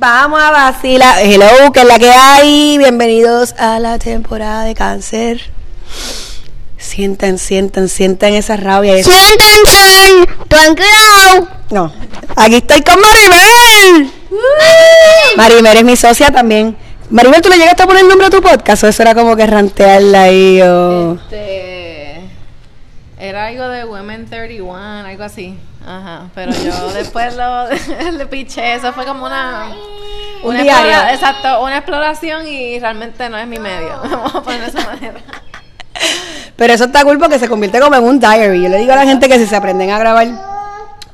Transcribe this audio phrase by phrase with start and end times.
[0.00, 1.24] Vamos a vacilar.
[1.24, 2.78] Hello, que es la que hay.
[2.78, 5.40] Bienvenidos a la temporada de cáncer.
[6.76, 8.92] Sienten, sienten, sienten esa rabia.
[9.02, 11.48] Siéntense, tranquilo.
[11.70, 11.92] No,
[12.36, 14.12] aquí estoy con Maribel.
[15.36, 16.76] Maribel es mi socia también.
[17.10, 18.84] Maribel, ¿tú le llegaste a poner el nombre a tu podcast?
[18.84, 21.14] ¿O eso era como que rantearla ahí o...?
[21.14, 21.67] Este.
[23.20, 24.74] Era algo de Women 31,
[25.06, 25.58] algo así.
[25.86, 26.28] Ajá.
[26.34, 27.66] Pero yo después lo
[28.12, 28.74] le piché.
[28.74, 29.70] Eso fue como una.
[30.42, 31.14] Un una diario.
[31.14, 33.98] exacto, una exploración y realmente no es mi medio.
[34.10, 35.14] Vamos a poner de esa manera.
[36.56, 38.62] Pero eso está cool porque se convierte como en un diary.
[38.62, 40.26] Yo le digo a la gente que si se aprenden a grabar,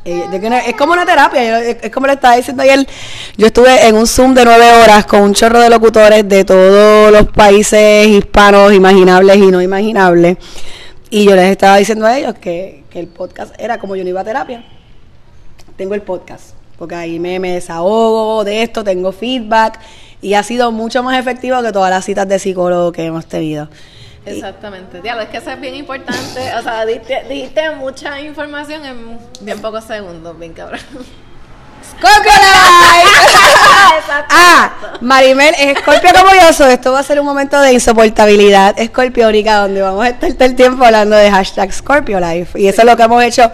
[0.05, 1.43] eh, de que no- es como una terapia.
[1.43, 2.87] yo- es como le estaba diciendo ayer.
[3.39, 7.11] Yo estuve en un Zoom de nueve horas con un chorro de locutores de todos
[7.11, 10.37] los países hispanos, imaginables y no imaginables.
[11.15, 14.11] Y yo les estaba diciendo a ellos que, que el podcast era como yo no
[14.11, 14.65] iba a terapia.
[15.77, 16.57] Tengo el podcast.
[16.77, 19.79] Porque ahí me, me desahogo de esto, tengo feedback.
[20.21, 23.69] Y ha sido mucho más efectivo que todas las citas de psicólogo que hemos tenido.
[24.27, 25.03] Exactamente.
[25.03, 26.53] Diablo, es que eso es bien importante.
[26.59, 30.81] O sea, diste, dijiste mucha información en bien pocos segundos, bien cabrón.
[31.97, 32.33] ¡Scorpio
[34.31, 36.73] Ah, Marimel es Scorpio como yo soy.
[36.73, 40.57] Esto va a ser un momento de insoportabilidad escorpiónica donde vamos a estar todo el
[40.57, 42.59] tiempo hablando de hashtag Scorpio Life.
[42.61, 43.51] Y eso es lo que hemos hecho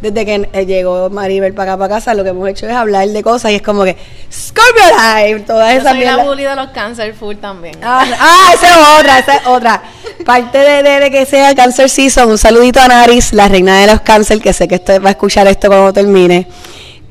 [0.00, 2.14] desde que eh, llegó Maribel para acá para casa.
[2.14, 3.96] Lo que hemos hecho es hablar de cosas y es como que
[4.32, 4.82] Scorpio
[5.16, 7.76] Live, todas Yo esas soy la bully de los cáncer full también.
[7.82, 9.82] Ah, ah, esa es otra, esa es otra.
[10.26, 13.86] Parte de, de- de que sea Cancer Season, un saludito a Naris, la reina de
[13.86, 16.46] los cáncer, que sé que esto, va a escuchar esto cuando termine,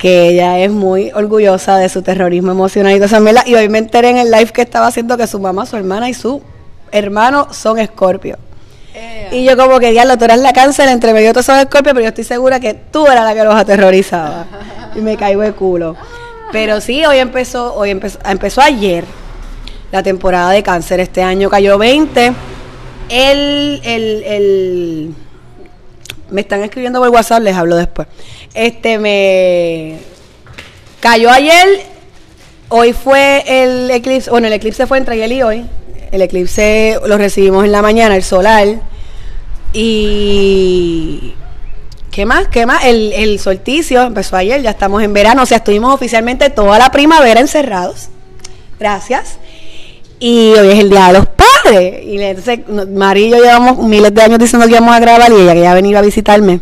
[0.02, 3.50] que ella es muy orgullosa de su terrorismo emocional y.
[3.52, 6.10] Y hoy me enteré en el live que estaba haciendo que su mamá, su hermana
[6.10, 6.42] y su
[6.92, 8.40] hermano son escorpio.
[8.96, 11.94] Eh, Y yo como que, diablo, tú eras la cáncer, entre medio todos son escorpio,
[11.94, 14.48] pero yo estoy segura que tú eras la que los aterrorizaba.
[14.96, 15.96] Y me caigo de culo.
[16.52, 19.06] Pero sí, hoy empezó, hoy empezó, empezó ayer
[19.92, 21.00] la temporada de cáncer.
[21.00, 22.34] Este año cayó 20.
[23.08, 25.16] El, el, el,
[26.32, 28.08] me están escribiendo por WhatsApp, les hablo después.
[28.54, 29.98] Este me
[31.00, 31.86] cayó ayer.
[32.70, 35.66] Hoy fue el eclipse, bueno, el eclipse fue entre ayer y hoy.
[36.12, 38.68] El eclipse lo recibimos en la mañana, el solar.
[39.74, 41.34] Y
[42.12, 42.50] ¿Qué más?
[42.50, 42.84] ¿Qué más?
[42.84, 46.92] El, el solsticio empezó ayer, ya estamos en verano, o sea, estuvimos oficialmente toda la
[46.92, 48.10] primavera encerrados.
[48.78, 49.38] Gracias.
[50.20, 52.04] Y hoy es el Día de los Padres.
[52.04, 52.60] Y entonces,
[52.90, 56.00] Mari y yo llevamos miles de años diciendo que íbamos a grabar y ella venía
[56.00, 56.60] a visitarme.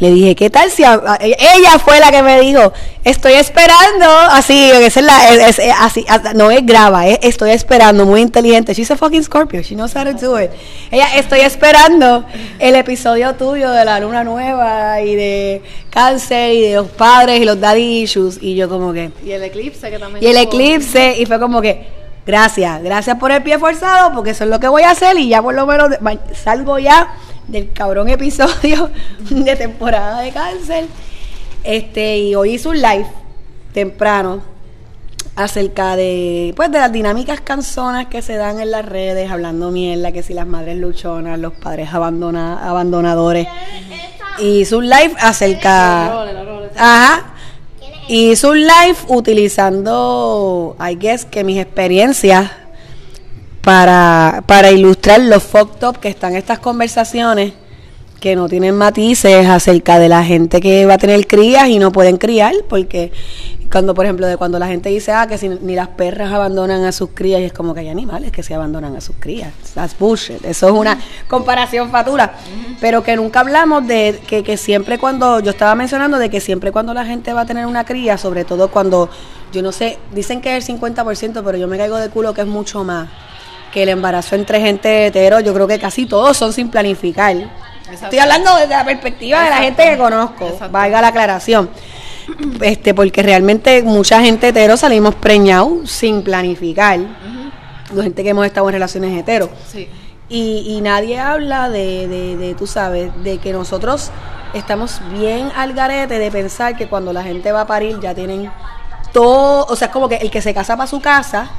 [0.00, 2.72] Le dije, ¿qué tal si a- a- ella fue la que me dijo,
[3.04, 8.06] estoy esperando, así, esa es la, es- es- así, no es graba, es estoy esperando,
[8.06, 8.72] muy inteligente.
[8.72, 10.50] She's a fucking Scorpio, she knows how to do it.
[10.90, 12.24] Ella, estoy esperando
[12.58, 17.44] el episodio tuyo de la luna nueva y de cáncer y de los padres y
[17.44, 18.38] los daddy issues.
[18.40, 20.24] Y yo como que, y el eclipse que también.
[20.24, 21.86] y el tuvo- eclipse, y fue como que,
[22.26, 25.28] gracias, gracias por el pie forzado, porque eso es lo que voy a hacer y
[25.28, 25.90] ya por lo menos
[26.42, 27.08] salgo ya
[27.50, 28.90] del cabrón episodio
[29.30, 30.86] de temporada de cáncer.
[31.64, 33.06] Este, y hoy hice un live
[33.72, 34.42] temprano
[35.36, 40.12] acerca de pues de las dinámicas canzonas que se dan en las redes, hablando mierda,
[40.12, 43.46] que si las madres luchonas, los padres abandona, abandonadores.
[44.38, 46.70] Y hice un live acerca Los roles, los roles.
[46.76, 47.34] Ajá.
[48.08, 52.50] Y hice un live utilizando, I guess, que mis experiencias
[53.62, 57.52] para, para ilustrar los fucked up que están estas conversaciones
[58.20, 61.90] que no tienen matices acerca de la gente que va a tener crías y no
[61.90, 63.12] pueden criar, porque
[63.72, 66.84] cuando, por ejemplo, de cuando la gente dice, ah, que si ni las perras abandonan
[66.84, 69.52] a sus crías, y es como que hay animales que se abandonan a sus crías.
[69.74, 70.44] That's bullshit.
[70.44, 70.98] Eso es una
[71.28, 72.34] comparación fatura.
[72.80, 76.72] Pero que nunca hablamos de que, que siempre cuando, yo estaba mencionando de que siempre
[76.72, 79.08] cuando la gente va a tener una cría, sobre todo cuando,
[79.52, 82.42] yo no sé, dicen que es el 50%, pero yo me caigo de culo que
[82.42, 83.08] es mucho más
[83.72, 87.36] que el embarazo entre gente hetero, yo creo que casi todos son sin planificar.
[87.90, 90.70] Estoy hablando desde la perspectiva de la gente que conozco, Exacto.
[90.70, 91.70] valga la aclaración.
[92.60, 97.00] Este, porque realmente mucha gente hetero salimos preñados sin planificar.
[97.92, 99.50] La gente que hemos estado en relaciones hetero.
[99.66, 99.88] Sí.
[100.28, 104.12] Y, y nadie habla de, de, de, tú sabes, de que nosotros
[104.54, 108.50] estamos bien al garete de pensar que cuando la gente va a parir ya tienen
[109.12, 111.50] todo, o sea, es como que el que se casa para su casa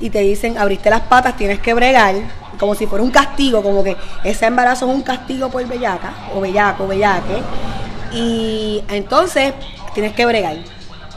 [0.00, 2.14] y te dicen, abriste las patas, tienes que bregar,
[2.58, 6.40] como si fuera un castigo, como que ese embarazo es un castigo por bellaca, o
[6.40, 7.42] bellaco, bellaque,
[8.12, 9.54] y entonces
[9.94, 10.56] tienes que bregar.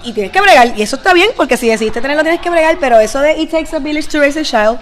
[0.03, 2.77] Y tienes que bregar, y eso está bien, porque si decidiste tenerlo tienes que bregar,
[2.79, 4.79] pero eso de it takes a village to raise a child,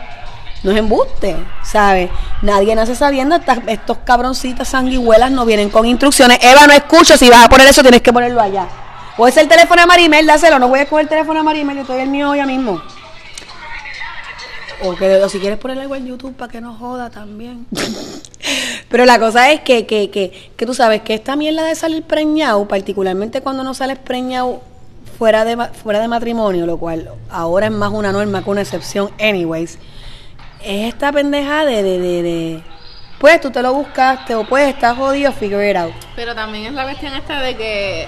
[0.63, 2.09] no es embuste, ¿sabes?
[2.41, 6.39] Nadie nace sabiendo, estas- estos cabroncitos sanguijuelas no vienen con instrucciones.
[6.41, 8.67] Eva, no escucho, si vas a poner eso tienes que ponerlo allá.
[9.15, 10.57] Puede ser el teléfono de Marimel, dáselo.
[10.59, 12.81] No voy a coger el teléfono de Marimel, yo estoy el mío ya mismo.
[14.83, 17.65] O, que, o si quieres poner algo en YouTube para que no joda también.
[18.89, 22.03] Pero la cosa es que, que, que, que tú sabes que esta mierda de salir
[22.03, 24.61] preñado, particularmente cuando no sales preñado
[25.17, 29.09] fuera de, fuera de matrimonio, lo cual ahora es más una norma que una excepción,
[29.19, 29.79] anyways,
[30.63, 32.63] es esta pendeja de, de, de, de,
[33.19, 35.93] pues tú te lo buscaste o pues estás jodido, figure it out.
[36.15, 38.07] Pero también es la cuestión esta de que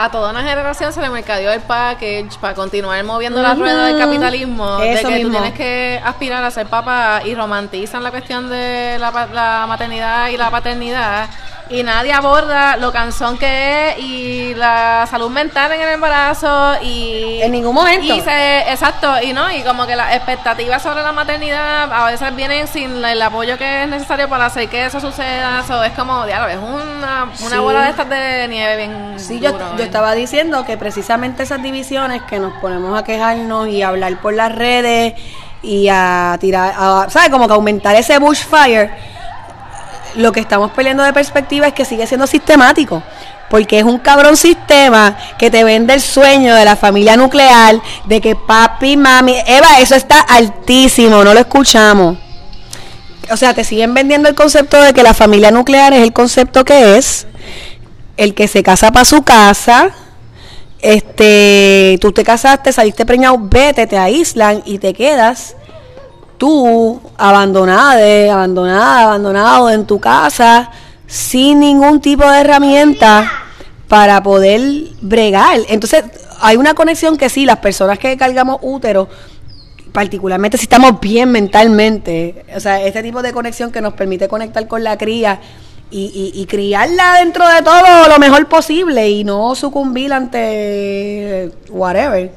[0.00, 3.98] a toda una generación se le mercadeó el package para continuar moviendo la rueda del
[3.98, 4.78] capitalismo.
[4.80, 5.32] Eso de que mismo.
[5.32, 10.28] tú tienes que aspirar a ser papá y romantizan la cuestión de la, la maternidad
[10.28, 11.28] y la paternidad.
[11.70, 17.40] Y nadie aborda lo cansón que es y la salud mental en el embarazo y
[17.42, 18.14] En ningún momento.
[18.14, 22.34] y se, exacto y no y como que las expectativas sobre la maternidad a veces
[22.34, 26.24] vienen sin el apoyo que es necesario para hacer que eso suceda eso es como
[26.24, 27.58] diablo es una, una Sí.
[27.58, 31.42] bola de estas de nieve bien Sí, yo, duro, yo bien- estaba diciendo que precisamente
[31.42, 35.12] esas divisiones que nos ponemos a quejarnos y a hablar por las redes
[35.62, 37.28] y a tirar, a, ¿sabes?
[37.28, 38.90] Como que aumentar ese bushfire,
[40.14, 43.02] lo que estamos peleando de perspectiva es que sigue siendo sistemático.
[43.50, 48.20] Porque es un cabrón sistema que te vende el sueño de la familia nuclear, de
[48.20, 52.18] que papi, mami, Eva, eso está altísimo, no lo escuchamos.
[53.30, 56.64] O sea, te siguen vendiendo el concepto de que la familia nuclear es el concepto
[56.64, 57.26] que es,
[58.16, 59.92] el que se casa para su casa,
[60.80, 65.56] este, tú te casaste, saliste preñado, vete, te aíslan y te quedas
[66.38, 70.70] tú abandonada, abandonada, abandonado en tu casa
[71.06, 73.30] sin ningún tipo de herramienta
[73.88, 74.60] para poder
[75.00, 75.58] bregar.
[75.68, 76.04] Entonces,
[76.40, 79.08] hay una conexión que sí, las personas que cargamos útero,
[79.92, 84.66] particularmente si estamos bien mentalmente, o sea, este tipo de conexión que nos permite conectar
[84.68, 85.40] con la cría
[85.90, 92.30] y, y- y criarla dentro de todo lo mejor posible y no sucumbir ante whatever.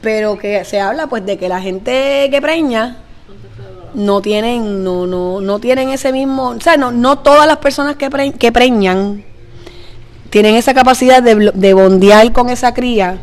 [0.00, 2.96] Pero que se habla pues de que la gente que preña
[3.94, 7.96] no tienen no no no tienen ese mismo, o sea, no no todas las personas
[7.96, 9.24] que pre- que preñan
[10.30, 13.18] tienen esa capacidad de, de bondear con esa cría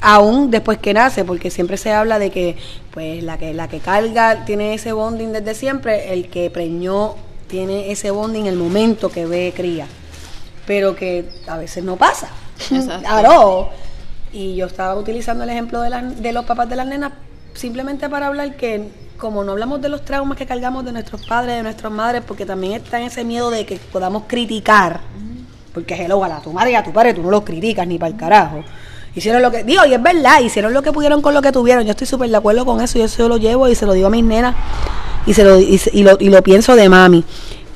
[0.00, 2.56] aún después que nace, porque siempre se habla de que
[2.92, 7.16] pues la que la que carga tiene ese bonding desde siempre, el que preñó
[7.48, 9.86] tiene ese bonding en el momento que ve cría.
[10.66, 12.28] Pero que a veces no pasa.
[12.70, 13.08] Exacto.
[14.32, 17.12] Y yo estaba utilizando el ejemplo de, las- de los papás de las nenas
[17.54, 21.56] simplemente para hablar que como no hablamos de los traumas que cargamos de nuestros padres,
[21.56, 25.00] de nuestras madres, porque también está en ese miedo de que podamos criticar,
[25.74, 27.98] porque hello, a la tu madre y a tu padre tú no los criticas ni
[27.98, 28.62] para el carajo.
[29.16, 31.82] Hicieron lo que, digo, y es verdad, hicieron lo que pudieron con lo que tuvieron.
[31.84, 34.06] Yo estoy súper de acuerdo con eso, yo eso lo llevo y se lo digo
[34.06, 34.54] a mis nenas
[35.26, 37.24] y se lo, y, y lo, y lo pienso de mami.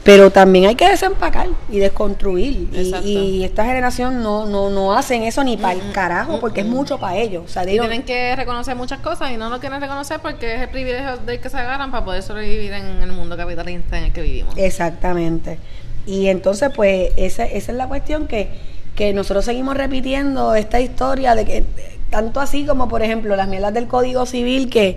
[0.04, 2.69] Pero también hay que desempacar y desconstruir.
[3.04, 6.99] Y, esta generación no, no, no hacen eso ni para el carajo, porque es mucho
[6.99, 7.44] para ellos.
[7.44, 10.60] O sea, digo, tienen que reconocer muchas cosas y no lo quieren reconocer porque es
[10.62, 14.12] el privilegio del que se agarran para poder sobrevivir en el mundo capitalista en el
[14.12, 14.56] que vivimos.
[14.56, 15.58] Exactamente.
[16.06, 18.50] Y entonces, pues, esa, esa es la cuestión que,
[18.94, 21.65] que nosotros seguimos repitiendo esta historia de que,
[22.11, 24.97] tanto así como, por ejemplo, las mierdas del Código Civil que,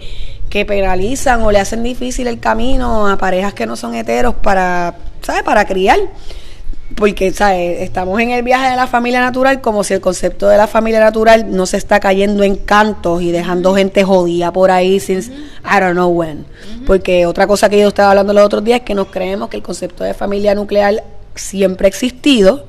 [0.49, 4.95] que penalizan o le hacen difícil el camino a parejas que no son heteros para,
[5.21, 5.99] ¿sabes?, para criar.
[6.93, 7.81] Porque, ¿sabes?
[7.81, 10.99] Estamos en el viaje de la familia natural como si el concepto de la familia
[10.99, 15.79] natural no se está cayendo en cantos y dejando gente jodida por ahí sin I
[15.79, 16.45] don't know when.
[16.85, 19.57] Porque otra cosa que yo estaba hablando los otros días es que nos creemos que
[19.57, 21.03] el concepto de familia nuclear
[21.33, 22.67] siempre ha existido,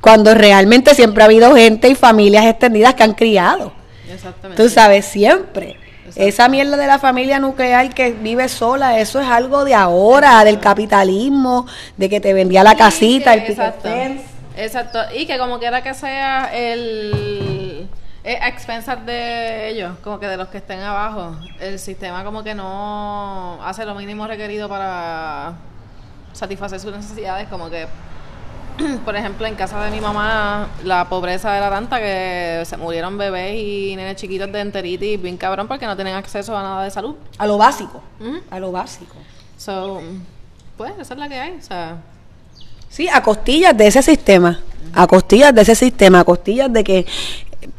[0.00, 3.72] cuando realmente siempre ha habido gente y familias extendidas que han criado.
[4.10, 4.62] Exactamente.
[4.62, 5.76] Tú sabes, siempre.
[6.16, 10.58] Esa mierda de la familia nuclear que vive sola, eso es algo de ahora, del
[10.58, 13.88] capitalismo, de que te vendía la casita, el que- picket exacto,
[14.56, 14.98] exacto.
[15.14, 17.88] Y que como quiera que sea el
[18.24, 22.54] a expensas de ellos, como que de los que estén abajo, el sistema como que
[22.54, 25.54] no hace lo mínimo requerido para
[26.32, 27.86] satisfacer sus necesidades, como que
[29.04, 33.54] por ejemplo, en casa de mi mamá, la pobreza era tanta que se murieron bebés
[33.56, 37.16] y nenes chiquitos de enteritis bien cabrón porque no tienen acceso a nada de salud.
[37.38, 38.02] A lo básico,
[38.50, 39.14] a lo básico.
[39.56, 40.00] So,
[40.76, 41.56] pues, esa es la que hay.
[41.58, 41.98] O sea,
[42.88, 44.60] Sí, a costillas de ese sistema,
[44.94, 47.06] a costillas de ese sistema, a costillas de que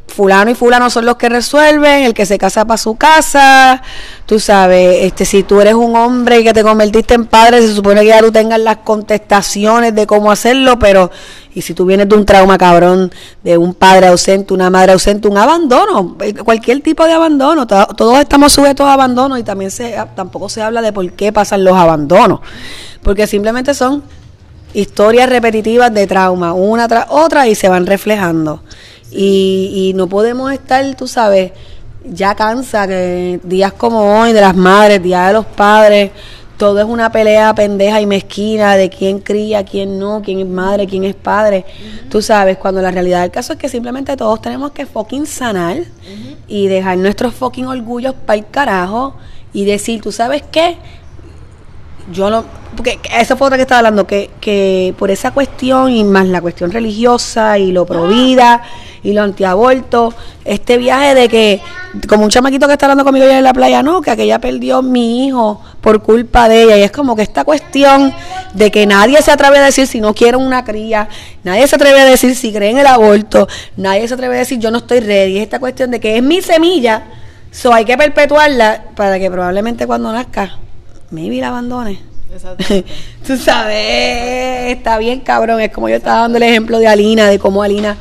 [0.10, 3.82] fulano y fulano son los que resuelven, el que se casa para su casa,
[4.26, 7.74] tú sabes, este si tú eres un hombre y que te convertiste en padre, se
[7.74, 11.10] supone que ya tú tengas las contestaciones de cómo hacerlo, pero
[11.54, 13.12] y si tú vienes de un trauma cabrón,
[13.44, 17.88] de un padre ausente, una madre ausente, un abandono, eh, cualquier tipo de abandono, to-
[17.98, 21.64] todos estamos sujetos a abandono y también se tampoco se habla de por qué pasan
[21.64, 22.42] los abandonos,
[23.04, 24.04] porque simplemente son
[24.74, 28.62] historias repetitivas de trauma, una tras otra y se van reflejando.
[29.12, 31.52] Y, y no podemos estar, tú sabes,
[32.06, 36.12] ya cansa que días como hoy de las madres, días de los padres,
[36.60, 40.88] todo es una pelea pendeja y mezquina de quién cría, quién no, quién es madre,
[40.88, 41.64] quién es padre.
[42.10, 45.78] Tú sabes, cuando la realidad del caso es que simplemente todos tenemos que fucking sanar
[46.50, 49.16] y dejar nuestros fucking orgullos para el carajo
[49.54, 50.78] y decir, ¿tú sabes qué?
[52.12, 56.04] Yo no, porque esa fue otra que estaba hablando, que, que por esa cuestión y
[56.04, 58.64] más la cuestión religiosa y lo pro vida
[59.04, 60.14] y lo antiaborto,
[60.46, 61.62] este viaje de que,
[62.08, 64.82] como un chamaquito que está hablando conmigo ya en la playa, no, que aquella perdió
[64.82, 68.14] mi hijo por culpa de ella, y es como que esta cuestión
[68.54, 71.08] de que nadie se atreve a decir si no quieren una cría,
[71.44, 73.48] nadie se atreve a decir si creen el aborto,
[73.78, 76.24] nadie se atreve a decir yo no estoy ready, es esta cuestión de que es
[76.24, 77.04] mi semilla,
[77.52, 80.58] so hay que perpetuarla para que probablemente cuando nazca,
[81.12, 82.00] maybe la abandone.
[83.28, 85.62] Tú sabes, está bien cabrón.
[85.62, 87.98] Es como yo estaba dando el ejemplo de Alina, de cómo Alina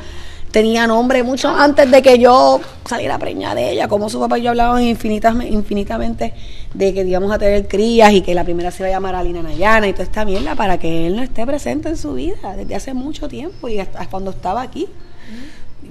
[0.51, 4.43] tenía nombre mucho antes de que yo saliera preñada de ella, como su papá y
[4.43, 6.33] yo hablaban infinitas, infinitamente
[6.73, 9.43] de que íbamos a tener crías y que la primera se iba a llamar Alina
[9.43, 12.75] Nayana y toda esta mierda para que él no esté presente en su vida desde
[12.75, 14.87] hace mucho tiempo y hasta cuando estaba aquí.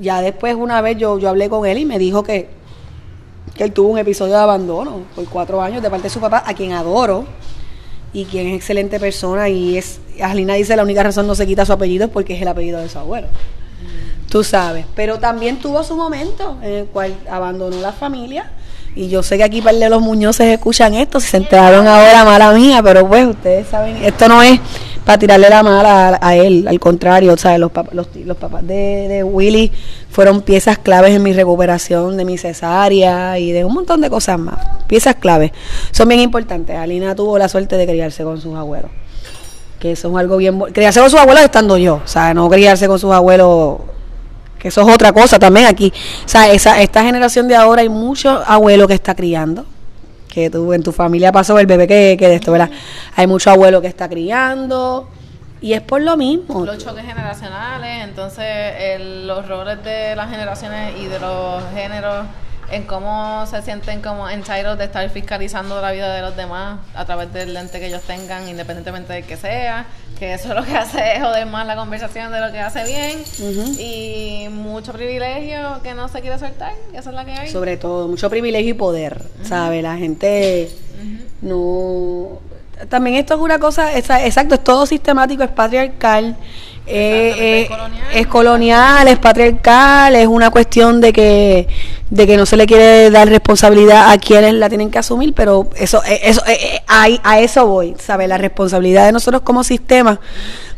[0.00, 2.48] Ya después una vez yo, yo hablé con él y me dijo que,
[3.58, 6.44] que él tuvo un episodio de abandono por cuatro años de parte de su papá,
[6.46, 7.26] a quien adoro
[8.12, 11.66] y quien es excelente persona y es, Alina dice la única razón no se quita
[11.66, 13.26] su apellido es porque es el apellido de su abuelo.
[14.30, 18.52] Tú sabes, pero también tuvo su momento en el cual abandonó la familia.
[18.94, 22.52] Y yo sé que aquí par de los muñozes escuchan esto, se enteraron ahora, mala
[22.52, 24.60] mía, pero pues ustedes saben, esto no es
[25.08, 27.58] para tirarle la mala a, él, al contrario, ¿sabes?
[27.58, 29.72] Los, papás los, los papás de, Willy
[30.10, 34.38] fueron piezas claves en mi recuperación de mi cesárea y de un montón de cosas
[34.38, 34.58] más.
[34.86, 35.52] Piezas claves.
[35.92, 36.76] Son bien importantes.
[36.76, 38.90] Alina tuvo la suerte de criarse con sus abuelos.
[39.80, 40.60] Que eso es algo bien...
[40.74, 42.02] Criarse con sus abuelos estando yo.
[42.04, 43.78] O sea, no criarse con sus abuelos
[44.58, 45.90] que eso es otra cosa también aquí.
[46.26, 49.64] O sea, esa, esta generación de ahora hay mucho abuelo que está criando.
[50.28, 52.70] Que tú, en tu familia pasó el bebé que, que de esto, ¿verdad?
[53.16, 55.08] Hay mucho abuelo que está criando.
[55.60, 56.64] Y es por lo mismo.
[56.64, 58.44] Los choques generacionales, entonces
[58.78, 62.26] el- los roles de las generaciones y de los géneros
[62.70, 67.04] en cómo se sienten como entitled de estar fiscalizando la vida de los demás a
[67.04, 69.86] través del lente que ellos tengan, independientemente de que sea,
[70.18, 73.22] que eso lo que hace es joder más la conversación de lo que hace bien
[73.78, 77.48] y mucho privilegio que no se quiere soltar, esa es la que hay.
[77.48, 79.82] Sobre todo, mucho privilegio y poder, ¿sabes?
[79.82, 80.70] La gente
[81.42, 82.40] no...
[82.88, 86.36] También esto es una cosa, exacto, es todo sistemático, es patriarcal,
[86.86, 88.06] eh, eh, es colonial.
[88.14, 91.68] es colonial, es patriarcal, es una cuestión de que
[92.10, 95.68] de que no se le quiere dar responsabilidad a quienes la tienen que asumir, pero
[95.76, 98.28] eso, eh, eso eh, a eso voy, ¿sabes?
[98.28, 100.18] La responsabilidad de nosotros como sistema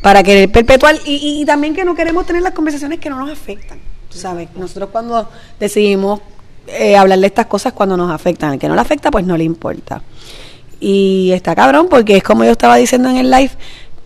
[0.02, 3.16] para querer perpetuar y, y- y también que no queremos tener las conversaciones que no
[3.18, 3.78] nos afectan,
[4.08, 4.48] ¿sabes?
[4.56, 5.28] Nosotros cuando
[5.60, 6.20] decidimos
[6.66, 9.36] eh, hablar de estas cosas cuando nos afectan, al que no le afecta pues no
[9.36, 10.02] le importa.
[10.80, 13.52] Y está cabrón porque es como yo estaba diciendo en el live,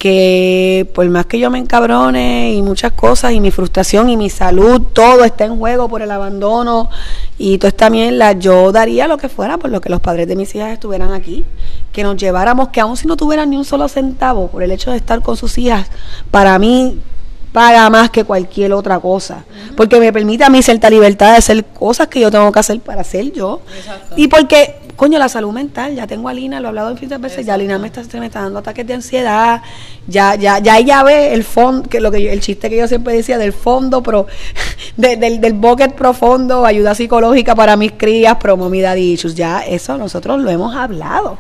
[0.04, 4.28] que por más que yo me encabrone y muchas cosas y mi frustración y mi
[4.28, 6.90] salud, todo está en juego por el abandono
[7.38, 10.36] y toda esta mierda, yo daría lo que fuera por lo que los padres de
[10.36, 11.44] mis hijas estuvieran aquí,
[11.92, 14.90] que nos lleváramos, que aun si no tuvieran ni un solo centavo por el hecho
[14.90, 15.86] de estar con sus hijas,
[16.30, 17.00] para mí
[17.52, 19.44] paga más que cualquier otra cosa,
[19.76, 22.80] porque me permite a mí cierta libertad de hacer cosas que yo tengo que hacer
[22.80, 23.62] para ser yo.
[23.74, 24.14] Exacto.
[24.18, 27.44] Y porque, coño, la salud mental, ya tengo a Lina, lo he hablado infinitas veces,
[27.46, 29.62] ya Lina me está, se me está dando ataques de ansiedad,
[30.06, 32.88] ya, ya, ya ella ve el fondo, que lo que yo- el chiste que yo
[32.88, 34.26] siempre decía del fondo, pro,
[34.96, 39.96] de- del, del bucket profundo, ayuda psicológica para mis crías, promo mi issues, ya eso
[39.98, 41.38] nosotros lo hemos hablado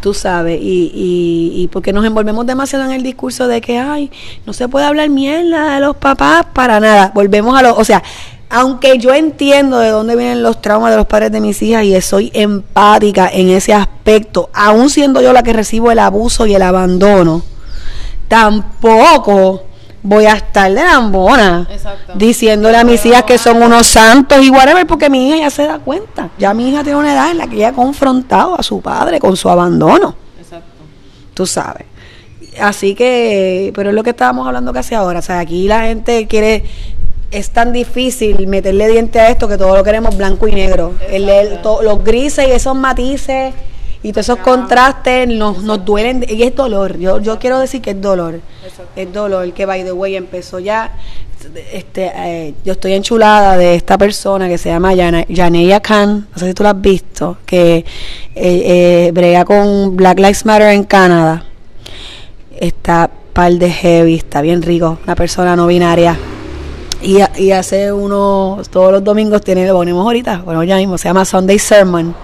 [0.00, 4.12] tú sabes, y, y, y porque nos envolvemos demasiado en el discurso de que, ay,
[4.46, 7.10] no se puede hablar mierda de los papás para nada.
[7.14, 8.02] Volvemos a lo, o sea,
[8.50, 12.00] aunque yo entiendo de dónde vienen los traumas de los padres de mis hijas y
[12.00, 16.62] soy empática en ese aspecto, aún siendo yo la que recibo el abuso y el
[16.62, 17.42] abandono,
[18.28, 19.64] tampoco
[20.02, 22.12] voy a estar de lambona Exacto.
[22.14, 25.66] diciéndole a mis hijas que son unos santos y whatever, porque mi hija ya se
[25.66, 26.30] da cuenta.
[26.38, 29.18] Ya mi hija tiene una edad en la que ella ha confrontado a su padre
[29.18, 30.66] con su abandono, Exacto.
[31.34, 31.86] tú sabes.
[32.60, 35.20] Así que, pero es lo que estábamos hablando casi ahora.
[35.20, 36.64] O sea, aquí la gente quiere,
[37.30, 40.94] es tan difícil meterle diente a esto que todo lo queremos blanco y negro.
[41.10, 43.52] El- el- to- los grises y esos matices
[44.02, 46.96] y todos esos contrastes nos, nos duelen y es dolor.
[46.98, 48.40] Yo, yo quiero decir que es dolor.
[48.96, 50.92] Es dolor que by the way empezó ya.
[51.72, 56.48] Este, eh, yo estoy enchulada de esta persona que se llama Yaneya Khan, no sé
[56.48, 57.84] si tú la has visto, que eh,
[58.34, 61.44] eh, brega con Black Lives Matter en Canadá.
[62.58, 66.18] Está par de heavy, está bien rico, una persona no binaria.
[67.00, 71.08] Y, y hace unos, todos los domingos tiene, lo ponemos ahorita, bueno, ya mismo, se
[71.08, 72.14] llama Sunday Sermon.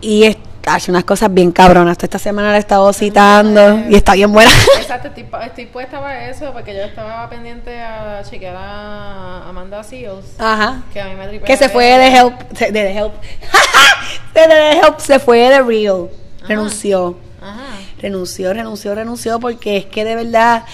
[0.00, 1.96] Y es- hace unas cosas bien cabronas.
[2.02, 4.50] Esta semana la he estado citando y está bien buena.
[4.80, 10.24] Exacto, estoy, estoy puesta para eso porque yo estaba pendiente a chequear a Amanda Seals.
[10.38, 10.82] Ajá.
[10.92, 13.12] Que a mí me Que se fue de Help, de The Help.
[14.34, 16.08] de The Help se fue de Real.
[16.48, 17.16] Renunció.
[17.40, 17.62] Ajá.
[18.00, 20.64] renunció, renunció, renunció porque es que de verdad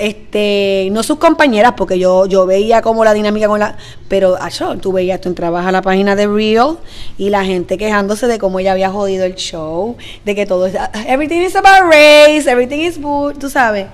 [0.00, 3.76] este no sus compañeras porque yo yo veía como la dinámica con la
[4.08, 6.78] pero acho, tú veías tú entrabas a la página de Real
[7.18, 10.74] y la gente quejándose de cómo ella había jodido el show de que todo es
[11.06, 12.98] everything is about race everything is
[13.38, 13.86] tú sabes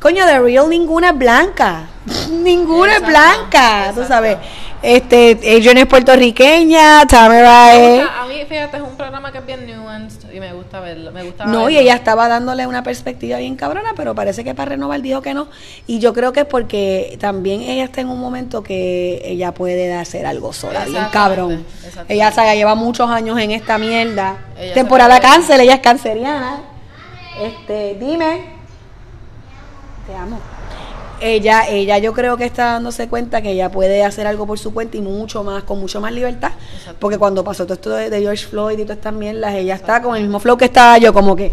[0.00, 1.88] coño de Real ninguna es blanca
[2.30, 4.38] ninguna es blanca tú sabes
[4.82, 9.66] este Adrian es puertorriqueña Tamara es a mí, fíjate, es un programa que es bien
[9.76, 11.12] nuanced y me gusta verlo.
[11.12, 14.70] Me gusta No, y ella estaba dándole una perspectiva bien cabrona, pero parece que para
[14.70, 15.48] renovar dijo que no.
[15.86, 19.92] Y yo creo que es porque también ella está en un momento que ella puede
[19.92, 21.64] hacer algo sola, bien cabrón.
[22.08, 24.36] Ella sabe, lleva muchos años en esta mierda.
[24.58, 26.62] Ella Temporada cáncer, ella es canceriana.
[27.42, 28.59] Este, dime.
[30.10, 30.40] Te amo.
[31.20, 34.74] Ella, ella yo creo que está dándose cuenta que ella puede hacer algo por su
[34.74, 36.50] cuenta y mucho más, con mucho más libertad.
[36.74, 36.98] Exacto.
[36.98, 40.02] Porque cuando pasó todo esto de, de George Floyd y todas estas mierdas, ella está
[40.02, 41.52] con el mismo flow que estaba yo, como que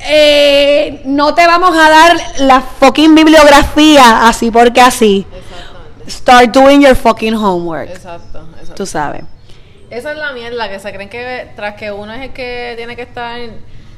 [0.00, 5.26] eh, no te vamos a dar la fucking bibliografía así porque así.
[5.32, 6.10] Exactamente.
[6.10, 7.88] Start doing your fucking homework.
[7.88, 8.74] Exacto, exacto.
[8.74, 9.22] Tú sabes.
[9.88, 12.96] Esa es la mierda, que se creen que tras que uno es el que tiene
[12.96, 13.40] que estar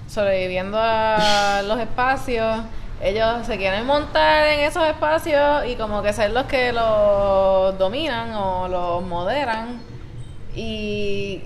[0.09, 2.59] sobreviviendo a los espacios,
[3.03, 8.35] ellos se quieren montar en esos espacios y como que ser los que los dominan
[8.35, 9.81] o los moderan.
[10.55, 11.43] Y...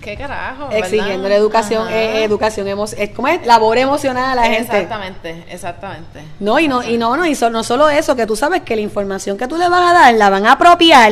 [0.00, 0.68] ¿Qué carajo?
[0.70, 3.46] Exigiendo la educación, eh, educación emo es, ¿cómo es?
[3.46, 4.60] Labor emocional a la gente.
[4.82, 6.20] Exactamente, exactamente.
[6.40, 8.76] No, y no, y no, no, y so- no solo eso, que tú sabes que
[8.76, 11.10] la información que tú le vas a dar la van a apropiar,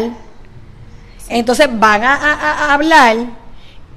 [1.31, 3.16] entonces van a, a- a- a hablar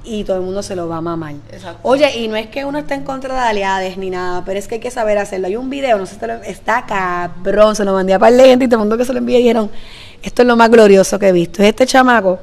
[0.06, 1.34] y todo el mundo se lo va a mamar.
[1.52, 1.80] Exacto.
[1.82, 4.68] Oye, y no es que uno esté en contra de aliades ni nada, pero es
[4.68, 5.48] que hay que saber hacerlo.
[5.48, 8.32] Hay un video, no sé si te lo, está cabrón, se lo mandé a par
[8.32, 9.70] de gente y todo el mundo que se lo envié dijeron,
[10.22, 11.62] esto es lo más glorioso que he visto.
[11.62, 12.38] Es este chamaco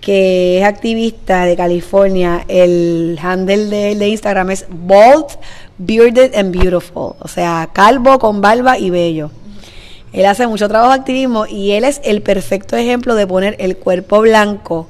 [0.00, 5.26] que es activista de California, el handle de, de Instagram es Bald,
[5.76, 9.30] Bearded and Beautiful, o sea, calvo con barba y bello.
[10.12, 13.76] Él hace mucho trabajo de activismo y él es el perfecto ejemplo de poner el
[13.76, 14.88] cuerpo blanco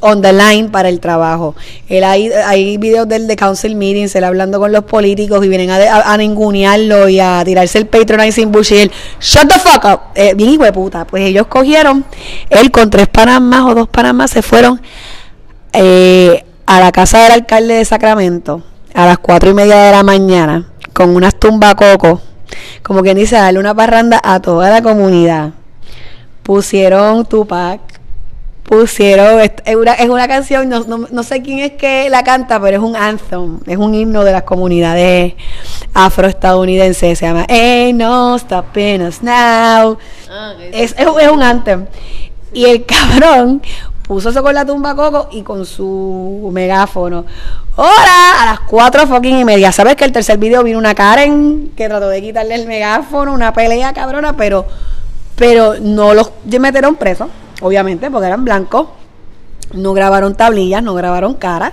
[0.00, 1.54] on the line para el trabajo.
[1.88, 5.70] Él hay, hay videos del de council meetings, él hablando con los políticos y vienen
[5.70, 9.84] a, a, a ningunearlo y a tirarse el patronizing bush y él, shut the fuck
[9.84, 11.06] up, eh, bien hijo de puta.
[11.06, 12.04] Pues ellos cogieron,
[12.50, 14.80] él con tres panas más o dos panas más se fueron
[15.72, 18.62] eh, a la casa del alcalde de Sacramento
[18.94, 22.20] a las cuatro y media de la mañana con unas tumbacocos,
[22.82, 25.50] como quien dice, a darle una parranda a toda la comunidad.
[26.42, 27.80] Pusieron Tupac,
[28.68, 32.60] pusieron, es una, es una canción, no, no, no sé quién es que la canta,
[32.60, 35.34] pero es un anthem, es un himno de las comunidades
[35.94, 39.96] afroestadounidenses, se llama Ain't no stopping us now.
[40.30, 41.86] Ah, es, es un anthem.
[42.52, 43.62] Y el cabrón
[44.02, 47.24] puso eso con la tumba coco y con su megáfono.
[47.76, 48.42] ¡Hola!
[48.42, 49.72] A las cuatro fucking y media.
[49.72, 53.52] ¿Sabes que el tercer video vino una Karen que trató de quitarle el megáfono, una
[53.54, 54.66] pelea cabrona, pero,
[55.36, 57.28] pero no los metieron presos,
[57.60, 58.88] obviamente, porque eran blancos.
[59.72, 61.72] No grabaron tablillas, no grabaron caras.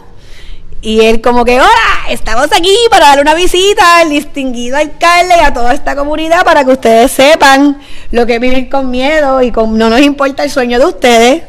[0.82, 5.44] Y él como que, hola, estamos aquí para darle una visita al distinguido alcalde y
[5.44, 9.52] a toda esta comunidad para que ustedes sepan lo que es vivir con miedo y
[9.52, 11.44] con, no nos importa el sueño de ustedes.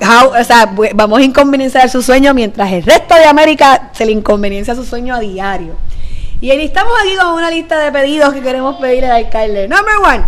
[0.00, 4.76] O sea, vamos a inconvenienciar su sueño mientras el resto de América se le inconveniencia
[4.76, 5.76] su sueño a diario.
[6.40, 9.66] Y él, estamos aquí con una lista de pedidos que queremos pedirle al alcalde.
[9.66, 10.24] Number one,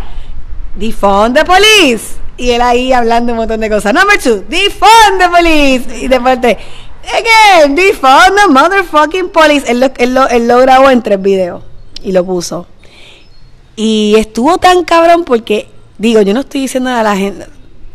[0.74, 2.25] defund the police.
[2.36, 3.94] Y él ahí hablando un montón de cosas.
[3.94, 6.04] Number two, defund the police.
[6.04, 6.58] Y después de,
[7.04, 9.70] again, defund the motherfucking police.
[9.70, 11.62] Él lo, él, lo, él lo grabó en tres videos
[12.02, 12.66] y lo puso.
[13.74, 15.68] Y estuvo tan cabrón porque,
[15.98, 17.46] digo, yo no estoy diciendo a la gente,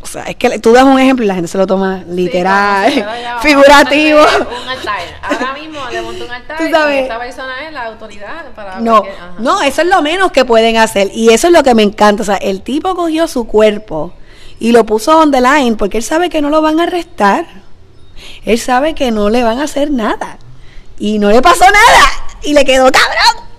[0.01, 2.91] o sea, es que tú das un ejemplo y la gente se lo toma literal,
[2.91, 3.04] Sí,
[3.41, 4.19] figurativo.
[4.21, 4.99] Un altar.
[5.23, 8.97] Ahora mismo le monto un altar Tú y esta persona es la autoridad para No,
[8.97, 11.10] porque- no, eso es lo menos que pueden hacer.
[11.13, 12.21] Y eso es lo que me encanta.
[12.23, 14.13] O sea, el tipo cogió su cuerpo
[14.62, 17.45] y lo puso on the line porque él sabe que no lo van a arrestar.
[18.45, 20.38] Él sabe que no le van a hacer nada.
[21.00, 22.08] Y no le pasó nada.
[22.43, 23.50] Y le quedó cabrón.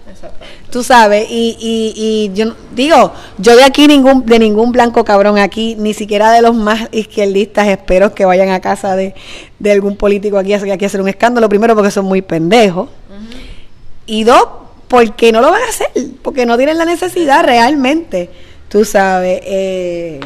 [0.71, 5.37] Tú sabes, y, y, y yo digo, yo de aquí ningún, de ningún blanco cabrón
[5.37, 9.15] aquí, ni siquiera de los más izquierdistas, espero que vayan a casa de,
[9.59, 12.89] de algún político aquí, a- aquí a hacer un escándalo, primero porque son muy pendejos,
[14.07, 14.47] y dos,
[14.89, 15.89] porque no lo van a hacer,
[16.23, 18.31] porque no tienen la necesidad realmente.
[18.71, 19.41] Tú sabes.
[19.45, 20.21] eh,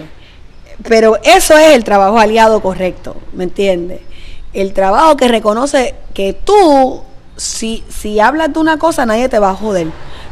[0.88, 4.00] pero eso es el trabajo aliado correcto, ¿me entiendes?
[4.52, 7.02] El trabajo que reconoce que tú,
[7.36, 9.88] si, si hablas de una cosa, nadie te va a joder.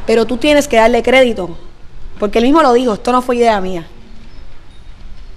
[0.06, 1.56] Pero tú tienes que darle crédito.
[2.18, 3.86] Porque él mismo lo dijo, esto no fue idea mía.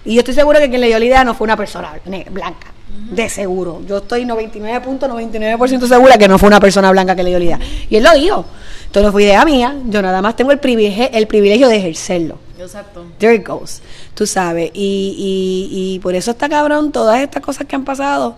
[0.06, 1.94] Y yo estoy seguro que quien le dio la idea no fue una persona
[2.32, 2.68] blanca.
[3.12, 3.82] De seguro.
[3.86, 7.60] Yo estoy 99.99% segura que no fue una persona blanca que le dio la idea.
[7.90, 8.46] Y él lo dijo.
[8.86, 9.76] Esto no fue idea mía.
[9.88, 12.40] Yo nada más tengo el privilegio, el privilegio de ejercerlo.
[12.60, 13.06] Exacto.
[13.20, 13.82] There it goes.
[14.14, 14.72] Tú sabes.
[14.74, 18.36] Y, y, y por eso está cabrón todas estas cosas que han pasado.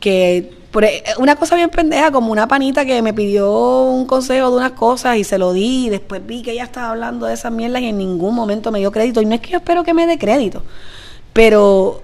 [0.00, 3.50] Que por e- una cosa bien pendeja, como una panita que me pidió
[3.82, 5.86] un consejo de unas cosas y se lo di.
[5.86, 8.78] Y después vi que ella estaba hablando de esas mierdas y en ningún momento me
[8.78, 9.20] dio crédito.
[9.22, 10.62] Y no es que yo espero que me dé crédito.
[11.32, 12.02] Pero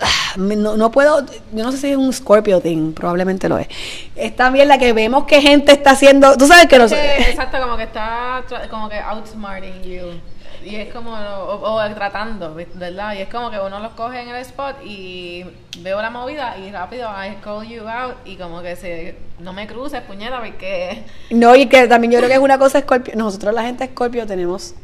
[0.00, 3.68] ah, no, no puedo, yo no sé si es un Scorpio thing, probablemente lo es.
[4.14, 7.58] Es también la que vemos que gente está haciendo, tú sabes que no Sí, exacto,
[7.60, 10.35] como que está como que outsmarting you.
[10.66, 13.14] Y es como, o, o tratando, ¿verdad?
[13.14, 15.44] Y es como que uno los coge en el spot y
[15.78, 19.68] veo la movida y rápido I call you out y como que se, no me
[19.68, 21.04] cruces, puñeta, porque...
[21.30, 23.14] No, y que también yo creo que es una cosa Scorpio.
[23.14, 24.74] Nosotros, la gente Scorpio, tenemos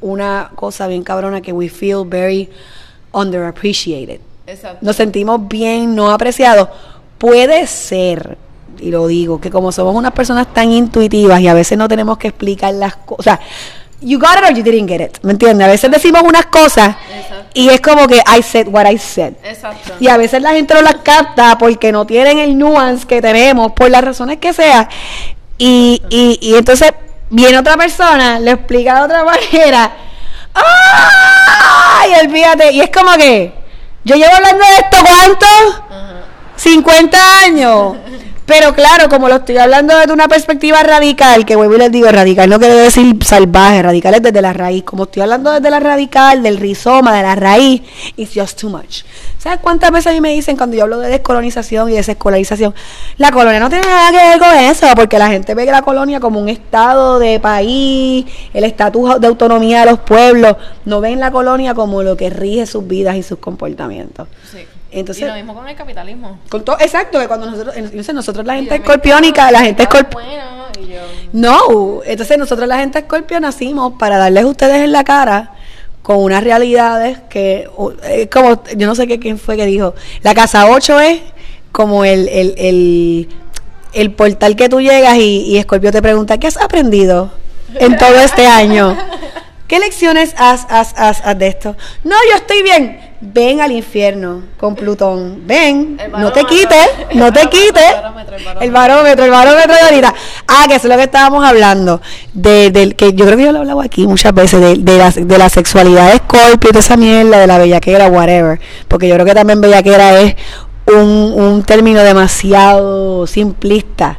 [0.00, 2.48] una cosa bien cabrona que we feel very
[3.12, 4.20] underappreciated.
[4.46, 4.78] Exacto.
[4.80, 6.70] Nos sentimos bien no apreciados.
[7.18, 8.38] Puede ser,
[8.78, 12.16] y lo digo, que como somos unas personas tan intuitivas y a veces no tenemos
[12.16, 13.18] que explicar las cosas.
[13.18, 13.40] O sea,
[14.00, 15.18] you got it or you didn't get it.
[15.22, 15.66] ¿Me entiendes?
[15.66, 17.46] A veces decimos unas cosas Exacto.
[17.54, 19.34] y es como que I said what I said.
[19.44, 19.94] Exacto.
[20.00, 23.72] Y a veces la gente no las capta porque no tienen el nuance que tenemos,
[23.72, 24.88] por las razones que sea.
[25.58, 26.92] Y, y, y entonces
[27.30, 29.92] viene otra persona, le explica de otra manera.
[30.54, 32.12] ¡Ay!
[32.24, 32.72] Olvídate.
[32.72, 33.52] Y es como que,
[34.04, 35.46] yo llevo hablando de esto cuánto?
[35.90, 36.14] Ajá.
[36.56, 37.96] 50 años.
[38.48, 42.08] Pero claro, como lo estoy hablando desde una perspectiva radical, que vuelvo y les digo,
[42.08, 44.84] radical no quiere decir salvaje, radical es desde la raíz.
[44.84, 47.82] Como estoy hablando desde la radical, del rizoma, de la raíz,
[48.16, 49.02] it's just too much.
[49.36, 52.74] ¿Sabes cuántas veces a mí me dicen cuando yo hablo de descolonización y desescolarización?
[53.18, 56.18] La colonia no tiene nada que ver con eso, porque la gente ve la colonia
[56.18, 60.56] como un estado de país, el estatus de autonomía de los pueblos,
[60.86, 64.26] no ven la colonia como lo que rige sus vidas y sus comportamientos.
[64.50, 64.64] Sí.
[64.90, 66.38] Entonces- y lo mismo con el capitalismo.
[66.48, 70.12] Con todo, exacto, que cuando nosotros, entonces nosotros la gente escorpiónica, la gente "Ah, escorp
[70.14, 70.42] bueno",
[70.80, 71.00] y yo,
[71.32, 75.52] No, entonces nosotros la gente escorpio nacimos para darles a ustedes en la cara
[76.02, 77.68] con unas realidades que,
[78.08, 81.20] es como, yo no sé qué, quién fue que dijo, la casa 8 es
[81.70, 83.28] como el, el, el,
[83.92, 87.30] el portal que tú llegas y, y Escorpio te pregunta, ¿qué has aprendido
[87.74, 88.96] en todo este año?
[89.68, 91.76] ¿Qué lecciones has, has, has, has de esto?
[92.02, 92.98] No, yo estoy bien.
[93.20, 95.42] Ven al infierno con Plutón.
[95.46, 97.84] Ven, no te quites, no te quites.
[97.92, 98.62] el barómetro, el barómetro.
[98.62, 100.14] El barómetro, el barómetro de ahorita.
[100.46, 102.00] Ah, que eso es lo que estábamos hablando.
[102.32, 104.96] De, del que yo creo que yo lo he hablado aquí muchas veces, de, de,
[104.96, 108.58] la, de la sexualidad de Scorpio, de esa mierda, de la bellaquera, whatever.
[108.88, 110.34] Porque yo creo que también bellaquera es
[110.86, 114.18] un, un término demasiado simplista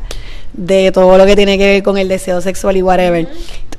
[0.53, 3.27] de todo lo que tiene que ver con el deseo sexual y whatever.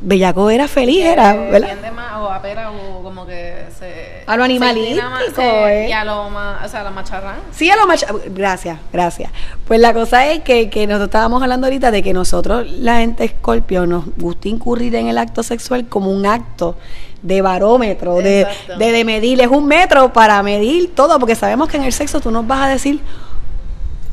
[0.02, 1.76] Bellaco era feliz, era, ¿verdad?
[1.92, 5.06] más o a pera o como que se A lo animalístico,
[5.36, 5.88] se- eh.
[5.90, 9.30] y a lo más o sea a lo macharrán Sí, a lo macha- Gracias, gracias.
[9.66, 13.24] Pues la cosa es que, que nosotros estábamos hablando ahorita de que nosotros, la gente
[13.24, 16.76] escorpio, nos gusta incurrir en el acto sexual como un acto
[17.20, 18.46] de barómetro, de,
[18.78, 19.42] de, de medir.
[19.42, 22.62] Es un metro para medir todo, porque sabemos que en el sexo tú nos vas
[22.62, 23.00] a decir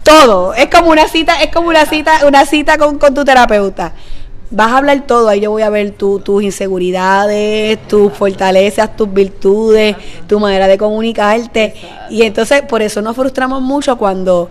[0.08, 0.54] todo.
[0.54, 3.94] Es como una cita, es como una cita, una cita con, con tu terapeuta.
[4.50, 9.12] Vas a hablar todo, ahí yo voy a ver tu- tus inseguridades, tus fortalezas, tus
[9.14, 9.96] virtudes,
[10.28, 11.74] tu manera de comunicarte.
[12.10, 14.50] Y entonces por eso nos frustramos mucho cuando...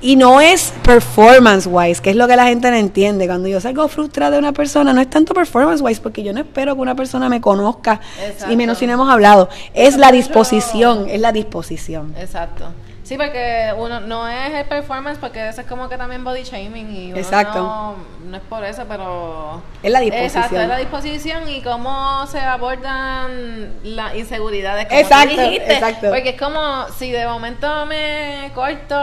[0.00, 3.26] Y no es performance wise, que es lo que la gente no entiende.
[3.26, 6.40] Cuando yo salgo frustrada de una persona, no es tanto performance wise, porque yo no
[6.40, 8.52] espero que una persona me conozca, Exacto.
[8.52, 9.48] y menos si no hemos hablado.
[9.72, 12.14] Es la disposición, es la disposición.
[12.18, 12.66] exacto
[13.04, 16.90] sí porque uno no es el performance porque eso es como que también body shaming
[16.92, 17.58] y uno Exacto.
[17.62, 17.96] no,
[18.30, 20.42] no es por eso pero Es la disposición.
[20.42, 26.08] exacto es la disposición y cómo se abordan las inseguridades como Exacto, tú dijiste exacto.
[26.10, 28.96] porque es como si de momento me corto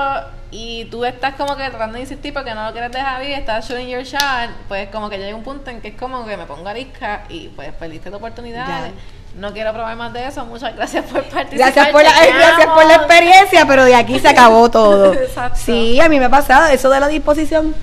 [0.53, 3.69] y tú estás como que tratando de insistir porque no lo quieres dejar ir, estás
[3.69, 6.45] shooting your shot, pues como que llega un punto en que es como que me
[6.45, 8.67] pongo arisca y pues perdiste tu oportunidad.
[8.67, 8.91] Ya.
[9.39, 10.45] No quiero probar más de eso.
[10.45, 11.73] Muchas gracias por participar.
[11.73, 15.13] Gracias por, la, eh, gracias por la experiencia, pero de aquí se acabó todo.
[15.13, 15.59] Exacto.
[15.63, 17.73] Sí, a mí me ha pasado eso de la disposición.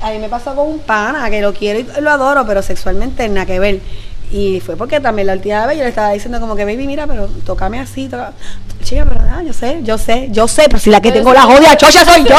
[0.00, 3.28] A mí me pasó con un pana que lo quiero y lo adoro, pero sexualmente
[3.28, 3.80] nada que ver.
[4.30, 7.06] Y fue porque también la última vez yo le estaba diciendo como que, baby, mira,
[7.06, 8.32] pero tócame así, toca.
[8.82, 11.42] Chica, pero nada, yo sé, yo sé, yo sé, pero si la que tengo la
[11.42, 12.34] jodia chocha soy yo.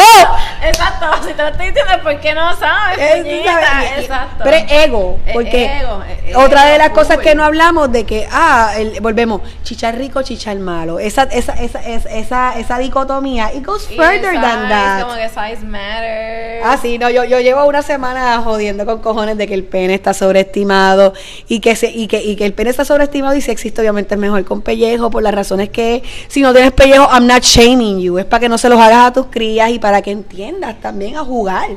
[0.63, 3.25] Exacto, si te lo estoy diciendo, ¿por qué no sabes?
[3.27, 4.43] Y- Exacto.
[4.43, 8.06] Pero es ego, Es porque ego, es otra de las cosas que no hablamos de
[8.06, 10.97] que, ah, el- volvemos, chichar rico, chichar malo.
[10.97, 15.01] Esa, esa, esa, esa, esa, esa dicotomía, it goes further size, than that.
[15.04, 16.65] Como que size matters.
[16.65, 19.93] Ah, sí, no, yo, yo llevo una semana jodiendo con cojones de que el pene
[19.93, 21.13] está sobreestimado
[21.47, 24.13] y que, se, y, que, y que el pene está sobreestimado y si existe obviamente
[24.13, 28.00] es mejor con pellejo por las razones que si no tienes pellejo, I'm not shaming
[28.00, 30.80] you, es para que no se los hagas a tus crías y para que entiendas
[30.80, 31.70] también a jugar,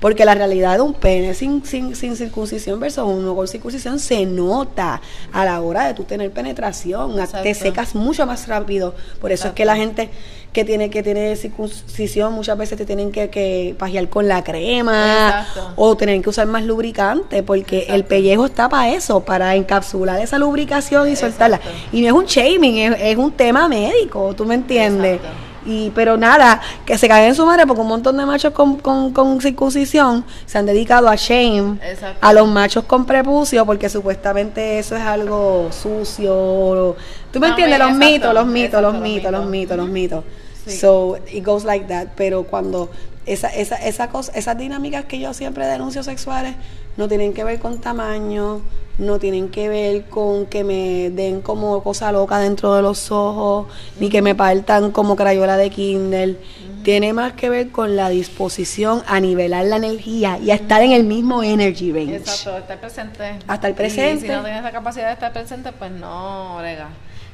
[0.00, 4.24] porque la realidad de un pene sin, sin, sin circuncisión versus uno con circuncisión se
[4.24, 7.54] nota a la hora de tú tener penetración, te Exacto.
[7.54, 10.08] secas mucho más rápido, por eso es que la gente
[10.52, 15.28] que tiene que tiene circuncisión muchas veces te tienen que, que pajear con la crema
[15.28, 15.72] Exacto.
[15.76, 20.38] o tienen que usar más lubricante porque el pellejo está para eso, para encapsular esa
[20.38, 21.60] lubricación y soltarla.
[21.92, 25.20] Y no es un shaming, es, es un tema médico, ¿tú me entiendes?
[25.64, 28.76] Y, pero nada, que se caguen en su madre porque un montón de machos con,
[28.78, 31.78] con, con circuncisión se han dedicado a shame
[32.20, 36.96] a los machos con prepucio porque supuestamente eso es algo sucio.
[37.30, 37.78] ¿Tú me No, entiendes?
[37.78, 39.46] Los exacto, mitos, los mitos, exacto, los los mitos, los mitos.
[39.46, 40.24] mitos, los mitos.
[40.66, 40.76] Sí.
[40.76, 42.08] So it goes like that.
[42.16, 42.90] Pero cuando
[43.26, 46.54] esa, esa, esa cosa, esas dinámicas que yo siempre denuncio sexuales
[46.96, 48.62] no tienen que ver con tamaño,
[48.98, 53.66] no tienen que ver con que me den como cosa loca dentro de los ojos,
[53.98, 56.36] ni que me partan como crayola de Kindle.
[56.82, 60.92] Tiene más que ver con la disposición a nivelar la energía y a estar en
[60.92, 62.16] el mismo energy range.
[62.16, 63.38] Exacto, estar presente.
[63.46, 64.26] Hasta el Y presente.
[64.26, 66.88] si no tienes la capacidad de estar presente, pues no, brega.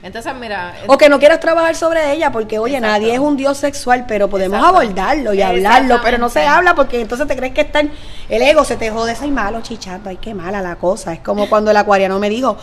[0.07, 0.75] Entonces, mira.
[0.87, 2.93] O que no quieras trabajar sobre ella, porque oye, Exacto.
[2.93, 4.79] nadie es un dios sexual, pero podemos Exacto.
[4.79, 7.91] abordarlo y hablarlo, pero no se habla porque entonces te crees que está en-
[8.29, 11.13] el ego se te jode, soy malo chichando, ay qué mala la cosa.
[11.13, 12.57] Es como cuando el acuariano me dijo,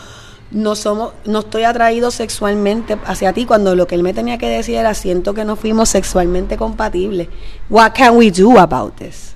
[0.52, 4.48] no somos, no estoy atraído sexualmente hacia ti, cuando lo que él me tenía que
[4.48, 7.28] decir era siento que no fuimos sexualmente compatibles.
[7.70, 9.34] What can we do about this?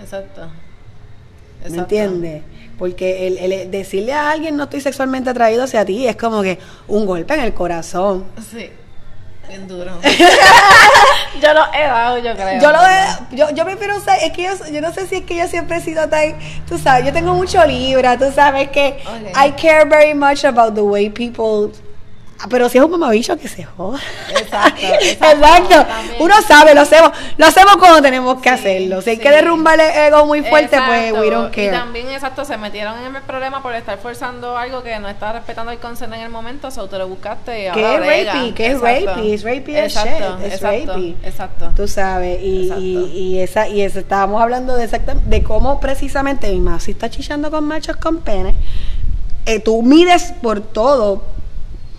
[0.00, 0.48] Exacto.
[1.68, 2.42] ¿Me entiendes?
[2.80, 6.58] Porque el, el decirle a alguien no estoy sexualmente atraído hacia ti es como que
[6.88, 8.24] un golpe en el corazón.
[8.50, 8.70] Sí.
[9.46, 9.92] Bien duro.
[11.42, 12.58] yo lo he dado, yo creo.
[12.58, 15.24] Yo lo de, yo, yo prefiero usar, es que yo, yo no sé si es
[15.24, 19.02] que yo siempre he sido tan, tú sabes, yo tengo mucho libra, tú sabes que.
[19.36, 21.70] I care very much about the way people
[22.48, 23.98] pero si es un mamabicho que se joda.
[24.30, 25.86] Exacto, exacto.
[26.20, 29.02] Uno sabe, lo hacemos, lo hacemos cuando tenemos que Sí, hacerlo.
[29.02, 29.22] Si hay sí.
[29.22, 31.70] que derrumbar el ego muy fuerte, pues we don't Y care.
[31.72, 35.72] también, exacto, se metieron en el problema por estar forzando algo que no estaba respetando
[35.72, 38.32] el consent en el momento, o te lo buscaste y ahora es brega.
[38.32, 41.16] rapey, que es rapey, es rapey Exacto, shit, es exacto, rapey.
[41.22, 41.72] Exacto.
[41.76, 46.60] Tú sabes, y, y, y esa, y estábamos hablando de exacta- de cómo precisamente mi
[46.60, 48.54] mamá si está chillando con machos con pene,
[49.46, 51.22] eh, tú mides por todo.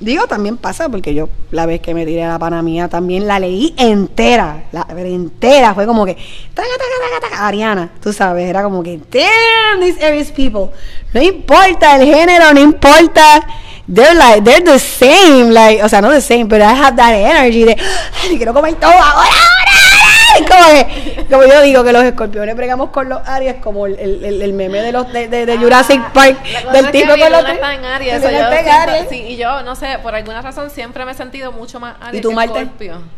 [0.01, 3.27] Digo, también pasa porque yo la vez que me tiré a la pana mía también
[3.27, 8.11] la leí entera, la pero entera, fue como que taca, taca, taca, taca, Ariana, tú
[8.11, 10.71] sabes, era como que damn these Aries people.
[11.13, 13.45] No importa el género, no importa
[13.87, 17.13] they're like they're the same, like, o sea, no the same, but I have that
[17.13, 17.77] energy de
[18.23, 19.90] "Ay, quiero comer todo ahora, ahora, ahora".
[19.90, 19.90] Y
[21.29, 24.81] como yo digo que los escorpiones bregamos con los Aries como el, el, el- meme
[24.81, 27.49] de los de, de- de Jurassic Park Ah, cosa del es tipo que con los
[27.49, 29.05] está en Aries, yo está Aries.
[29.09, 32.19] sí, y yo no sé, por alguna razón siempre me he sentido mucho más Aries
[32.19, 32.67] ¿Y tu que Marte?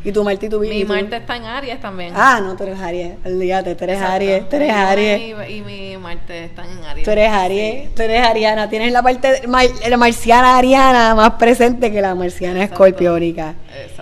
[0.04, 2.14] ¿Y tu Marte y tu Mi Marte está en Aries también.
[2.16, 3.14] Ah, no, tú eres Aries.
[3.26, 4.16] Olvídate, tú eres Exacto.
[4.16, 5.20] Aries, tú eres Mi Aries.
[5.50, 7.06] Y, y mi Marte están en Aries.
[7.06, 8.70] Tú eres Aries, tú eres Ariana.
[8.70, 12.86] Tienes la parte mar- la marciana Ariana más presente que la marciana Exacto.
[12.86, 13.56] escorpiónica.
[13.76, 13.93] Exacto.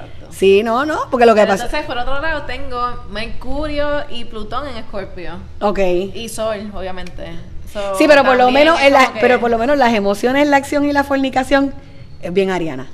[0.41, 1.65] Sí, no, no, porque lo que Pero pasa.
[1.65, 5.35] entonces, por otro lado, tengo Mercurio y Plutón en Escorpio.
[5.59, 5.77] Ok.
[6.15, 7.27] Y Sol, obviamente.
[7.71, 10.47] So, Sí, pero por lo menos, en la- que- pero por lo menos las emociones,
[10.47, 11.75] la acción y la fornicación
[12.23, 12.87] es bien Ariana.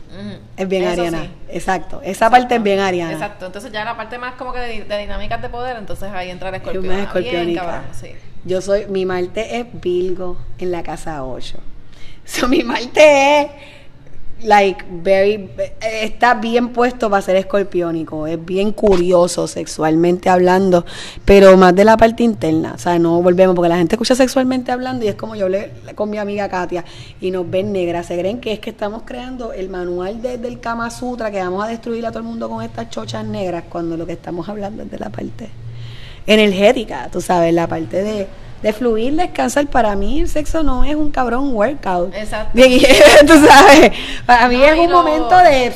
[0.58, 1.22] Es bien Eso Ariana.
[1.22, 1.30] sí.
[1.50, 2.02] Exacto.
[2.04, 3.14] Esa parte es bien Ariana.
[3.14, 3.46] Exacto.
[3.46, 6.50] Entonces ya la parte más como que de, de dinámicas de poder, entonces ahí entra
[6.50, 6.94] el Es escorpión.
[6.94, 7.84] Ah, escorpiónica.
[7.94, 8.10] sí.
[8.44, 11.60] Yo soy, mi Marte es Virgo en la casa 8.
[12.26, 13.48] So, mi Marte es,
[14.44, 15.50] like, very,
[15.92, 18.28] está bien puesto para ser escorpiónico.
[18.28, 20.86] Es bien curioso sexualmente hablando,
[21.26, 22.74] pero más de la parte interna.
[22.76, 25.72] O sea, no volvemos, porque la gente escucha sexualmente hablando y es como yo hablé
[25.96, 26.86] con mi amiga Katia
[27.20, 28.06] y nos ven negras.
[28.06, 31.64] Se creen que es que estamos creando el manual de- del Kama Sutra que vamos
[31.64, 34.84] a destruir a todo el mundo con estas chochas negras cuando lo que estamos hablando
[34.84, 35.50] es de la parte
[36.26, 38.28] energética, tú sabes, la parte de,
[38.68, 39.66] de fluir, descansar.
[39.68, 42.14] Para mí el sexo no es un cabrón workout.
[42.14, 42.52] Exacto.
[42.54, 42.82] Bien,
[43.28, 43.92] tú sabes,
[44.26, 45.72] para mí No, es un lo- momento de...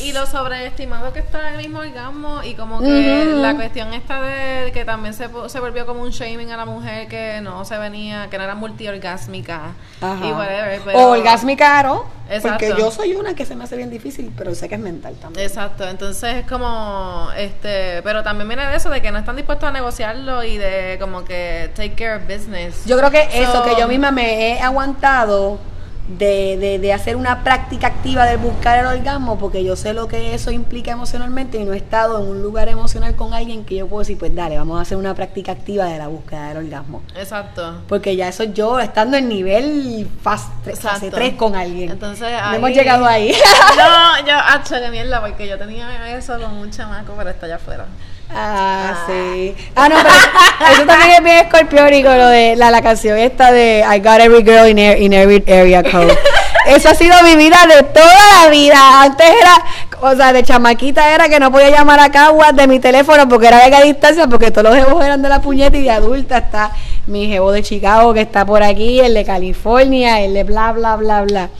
[0.00, 4.72] Y lo sobreestimado que está el mismo orgasmo y como que la cuestión esta de
[4.72, 8.28] que también se, se volvió como un shaming a la mujer que no se venía,
[8.28, 10.80] que no era multiorgásmica y whatever.
[10.84, 12.04] Pero, O orgásmica, ¿no?
[12.28, 12.64] Exacto.
[12.66, 15.14] Porque yo soy una que se me hace bien difícil, pero sé que es mental
[15.20, 15.46] también.
[15.46, 19.68] Exacto, entonces es como, este, pero también viene de eso, de que no están dispuestos
[19.68, 22.84] a negociarlo y de como que take care of business.
[22.86, 25.58] Yo creo que eso, So- que yo misma me he aguantado
[26.06, 30.06] de, de, de hacer una práctica activa de buscar el orgasmo, porque yo sé lo
[30.06, 33.76] que eso implica emocionalmente y no he estado en un lugar emocional con alguien que
[33.76, 36.58] yo puedo decir, pues dale, vamos a hacer una práctica activa de la búsqueda del
[36.58, 37.02] orgasmo.
[37.16, 37.76] Exacto.
[37.88, 41.10] Porque ya eso yo estando en nivel fase, fase Exacto.
[41.16, 41.90] 3 con alguien.
[41.92, 43.32] Entonces, no ahí- hemos llegado ahí.
[43.76, 47.56] No, yo, hacho, qué mierda, porque yo tenía eso con un chamaco, pero está allá
[47.56, 47.86] afuera.
[48.34, 49.54] Ah, sí.
[49.76, 53.84] Ah, no, pero eso también es bien escorpiónico, lo de la, la canción esta de
[53.88, 56.16] I got every girl in, in every area code.
[56.66, 59.02] Eso ha sido mi vida de toda la vida.
[59.02, 59.62] Antes era,
[60.00, 63.48] o sea, de chamaquita era que no podía llamar a Caguas de mi teléfono porque
[63.48, 66.72] era de distancia, porque todos los jevos eran de la puñeta y de adulta está
[67.06, 70.96] mi jevo de Chicago que está por aquí, el de California, el de bla, bla,
[70.96, 71.50] bla, bla.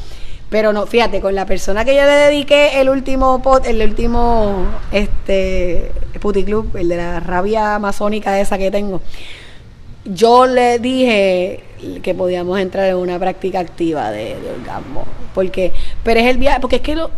[0.55, 4.67] Pero no, fíjate, con la persona que yo le dediqué el último pot, el último
[4.93, 5.91] este
[6.21, 9.01] puticlub, el de la rabia masónica esa que tengo,
[10.05, 11.59] yo le dije
[12.05, 15.05] que podíamos entrar en una práctica activa de, de orgasmo.
[15.35, 15.73] Porque,
[16.05, 17.11] pero es el viaje, porque es que lo,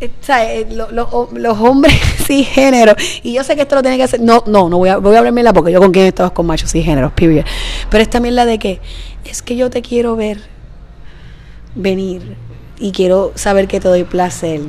[0.00, 0.10] eh.
[0.28, 0.90] Eh, lo-
[1.32, 1.94] los hombres
[2.26, 4.96] cisgénero, y yo sé que esto lo tiene que hacer, no, no, no voy a,
[4.96, 7.44] voy a hablarme la porque yo con quien he estado es con machos cisgéneros, period.
[7.88, 8.80] Pero es también la de que,
[9.24, 10.52] es que yo te quiero ver
[11.76, 12.36] venir
[12.78, 14.60] y quiero saber que te doy placer.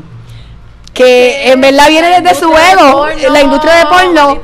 [0.93, 4.39] Que en verdad viene desde su ego, la industria de porno,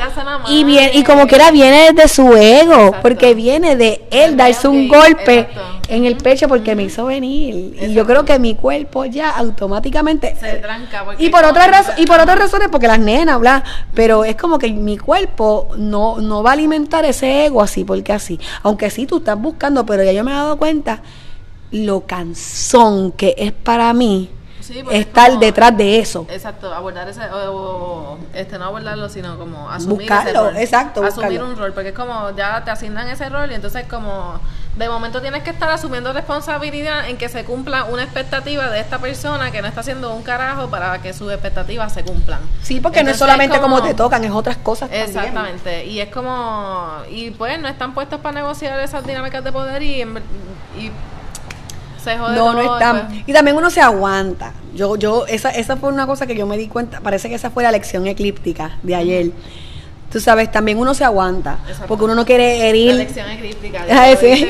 [0.49, 2.97] y, bien, y como quiera viene desde su ego, Exacto.
[3.03, 5.61] porque viene de él darse un golpe exacto.
[5.87, 7.77] en el pecho porque me hizo venir.
[7.81, 11.05] Y yo creo que mi cuerpo ya automáticamente Se tranca.
[11.17, 14.59] y por otras razones y por otras razones porque las nenas bla pero es como
[14.59, 19.05] que mi cuerpo no no va a alimentar ese ego así porque así aunque sí
[19.05, 21.01] tú estás buscando pero ya yo me he dado cuenta
[21.71, 24.29] lo cansón que es para mí
[24.61, 29.09] Sí, es estar como- detrás de eso Exacto, abordar ese, o, o- este, no abordarlo,
[29.09, 30.57] sino como asumir ese Buscarlo, rol.
[30.57, 31.49] exacto, Asumir buscarlo.
[31.53, 34.39] un rol, porque es como ya te asignan ese rol y entonces como
[34.77, 38.99] de momento tienes que estar asumiendo responsabilidad en que se cumpla una expectativa de esta
[38.99, 42.39] persona que no está haciendo un carajo para que sus expectativas se cumplan.
[42.61, 45.09] sí porque no es solamente como, como- te tocan es otras cosas también.
[45.09, 49.81] Exactamente, y es como, y pues no están puestos para negociar esas dinámicas de poder
[49.81, 50.91] y, y
[52.03, 53.23] se jode No, no pues.
[53.27, 54.53] Y también uno se aguanta.
[54.73, 56.99] Yo, yo, esa, esa fue una cosa que yo me di cuenta.
[57.01, 59.31] Parece que esa fue la lección eclíptica de ayer.
[60.11, 61.59] Tú sabes, también uno se aguanta.
[61.63, 61.87] Exacto.
[61.87, 62.93] Porque uno no quiere herir.
[62.93, 63.27] La lección.
[63.89, 64.47] Ay, sí.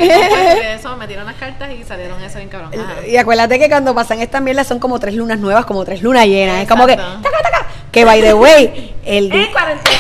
[0.76, 2.72] Eso, metieron las cartas y salieron eso bien cabrón.
[2.74, 3.06] Ajá.
[3.08, 6.26] Y acuérdate que cuando pasan estas mierdas son como tres lunas nuevas, como tres lunas
[6.26, 6.64] llenas.
[6.64, 7.68] Es como que, taca, taca.
[7.92, 9.98] Que by the way, el, En cuarentena.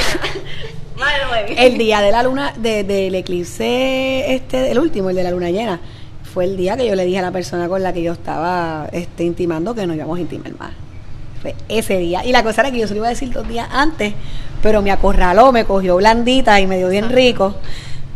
[0.97, 1.65] By the way.
[1.67, 5.49] el día de la luna, de- del eclipse, este, el último, el de la luna
[5.49, 5.79] llena,
[6.33, 8.87] fue el día que yo le dije a la persona con la que yo estaba
[8.91, 10.71] este, intimando que no íbamos a intimar más.
[11.41, 12.23] Fue ese día.
[12.25, 14.13] Y la cosa era que yo se lo iba a decir dos días antes,
[14.61, 17.55] pero me acorraló, me cogió blandita y me dio bien rico.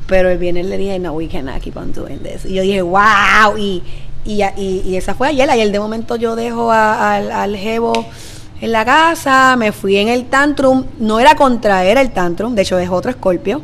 [0.08, 2.45] Pero el viernes le dije, no, we cannot keep on doing this.
[2.45, 3.58] Y yo dije, wow.
[3.58, 3.82] Y,
[4.23, 5.49] y, y, y esa fue ayer.
[5.49, 8.06] Ayer de momento yo dejo a- al, al jevo
[8.62, 10.86] en la casa, me fui en el tantrum.
[10.99, 13.62] No era contraer el tantrum, de hecho es otro escorpio.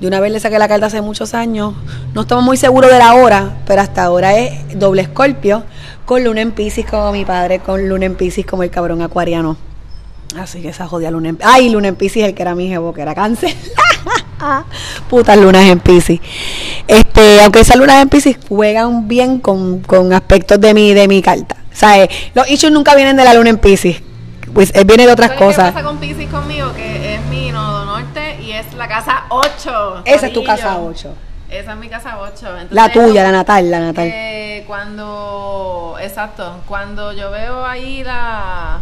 [0.00, 1.74] De una vez le saqué la carta hace muchos años.
[2.14, 5.64] No estamos muy seguros de la hora, pero hasta ahora es doble escorpio.
[6.04, 9.56] Con luna en Pisces como mi padre, con luna en Pisces como el cabrón acuariano.
[10.38, 12.92] Así que esa jodida luna en Ay, luna en Pisces, el que era mi jevo,
[12.92, 13.54] que era cáncer.
[15.08, 16.20] Putas lunas en Pisces.
[16.86, 21.22] Este, aunque esas lunas en Pisces juegan bien con, con aspectos de mi, de mi
[21.22, 21.56] carta.
[21.72, 24.02] O sea, eh, los issues nunca vienen de la luna en Pisces.
[24.52, 25.66] Pues eh, viene de otras ¿Sabes cosas.
[25.68, 26.72] ¿Qué pasa con Pisces conmigo?
[26.74, 27.13] Que es
[28.84, 30.02] la casa 8.
[30.04, 31.14] Esa es tu casa 8.
[31.48, 32.46] Esa es mi casa 8.
[32.70, 34.10] La tuya, la natal, la natal.
[34.12, 38.80] Eh, cuando, exacto, cuando yo veo ahí la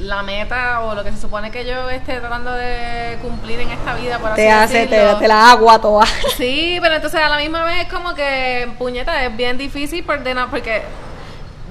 [0.00, 3.94] la meta o lo que se supone que yo esté tratando de cumplir en esta
[3.94, 5.18] vida, por así te hace, te, decirlo.
[5.18, 6.06] te la agua toda.
[6.38, 10.32] Sí, pero entonces a la misma vez como que puñeta es bien difícil por de
[10.32, 10.82] no- porque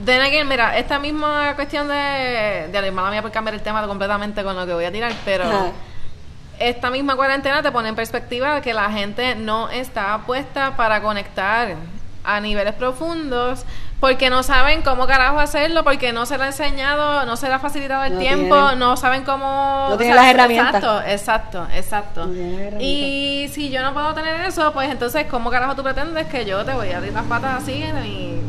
[0.05, 3.85] then again, mira, esta misma cuestión de de la mala mía por cambiar el tema
[3.87, 5.73] completamente con lo que voy a tirar, pero.
[6.59, 11.75] Esta misma cuarentena te pone en perspectiva que la gente no está puesta para conectar
[12.23, 13.65] a niveles profundos
[13.99, 17.53] porque no saben cómo carajo hacerlo, porque no se le ha enseñado, no se le
[17.55, 19.87] ha facilitado el No tiempo, tienen- no saben cómo...
[19.89, 20.75] No tienen las herramientas.
[20.75, 22.25] Exacto, exacto, exacto.
[22.27, 22.79] No.
[22.79, 26.63] Y si yo no puedo tener eso, pues entonces, ¿cómo carajo tú pretendes que yo
[26.63, 28.39] te voy a abrir las patas así mi...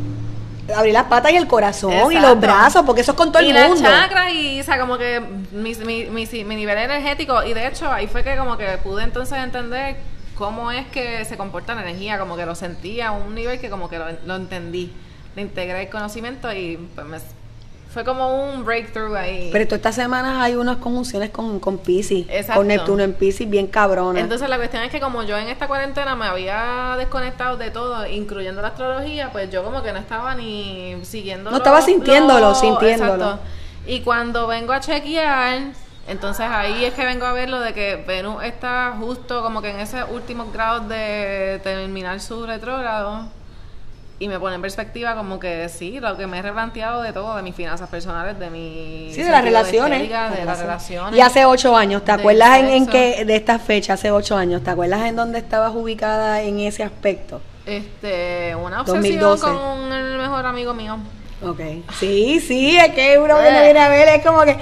[0.75, 3.49] abrir las patas y el corazón y los brazos, porque eso es con todo y
[3.49, 3.89] el las mundo.
[3.89, 5.19] chakras y, o sea, como que
[5.51, 7.43] mi, mi, mi, mi nivel energético.
[7.43, 9.97] Y de hecho, ahí fue que como que pude entonces entender
[10.35, 12.19] cómo es que se comporta la energía.
[12.19, 14.93] Como que lo sentía a un nivel que como que lo, lo entendí.
[15.35, 17.17] Le integré el conocimiento y pues me,
[17.91, 19.49] fue como un breakthrough ahí.
[19.51, 22.59] Pero todas estas semanas hay unas conjunciones con, con Pisces, Exacto.
[22.59, 24.23] con Neptuno en Pisces bien cabronas.
[24.23, 28.07] Entonces la cuestión es que como yo en esta cuarentena me había desconectado de todo,
[28.07, 31.51] incluyendo la astrología, pues yo como que no estaba ni siguiendo.
[31.51, 33.13] No estaba sintiéndolo, sintiéndolo.
[33.13, 33.39] Exacto.
[33.85, 35.59] Y cuando vengo a chequear,
[36.07, 39.71] entonces ahí es que vengo a ver lo de que Venus está justo como que
[39.71, 43.25] en esos últimos grados de terminar su retrógrado.
[44.21, 47.35] Y me pone en perspectiva como que sí, lo que me he replanteado de todo,
[47.37, 49.09] de mis finanzas personales, de mi...
[49.11, 49.93] Sí, de las relaciones.
[49.99, 51.17] estética, de las relaciones.
[51.17, 54.69] Y hace ocho años, ¿te acuerdas en, que de esta fecha, hace ocho años, ¿te
[54.69, 57.41] acuerdas en dónde estabas ubicada en ese aspecto?
[57.65, 59.43] Este, una obsesión 2012.
[59.43, 60.99] con el mejor amigo mío.
[61.43, 61.59] Ok.
[61.99, 63.51] Sí, sí, es que uno que Eh.
[63.51, 64.55] lo viene a ver es como que,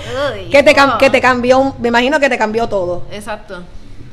[0.49, 0.97] que, te, no.
[0.97, 3.03] que te cambió, me imagino que te cambió todo.
[3.12, 3.62] Exacto.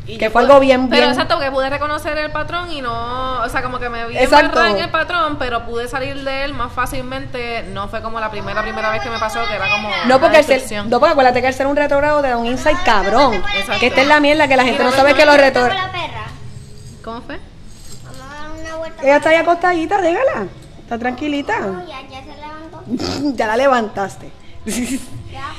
[0.09, 2.81] Y Que fue pude- algo bien, Pero bien- exacto, que pude reconocer el patrón y
[2.81, 4.47] no, o sea, como que me vi Exacto.
[4.47, 7.65] embarrada en el patrón, pero pude salir de él más fácilmente.
[7.73, 9.89] No fue como la primera, primera vez que me pasó, que era como.
[10.07, 12.37] No porque, una el ser, no porque acuérdate que el ser un retrogrado te da
[12.37, 13.35] un insight cabrón.
[13.35, 13.81] Exacto.
[13.81, 15.87] Que esta es la mierda que la gente no sabe que los retrogrados...
[15.87, 16.25] la perra.
[17.03, 17.41] ¿Cómo fue?
[18.05, 19.03] Vamos a dar una vuelta.
[19.03, 20.47] Ella está ahí acostadita, déjala.
[20.83, 21.59] Está tranquilita.
[21.59, 22.83] No, ya, ya se levantó.
[23.37, 24.31] ya la levantaste.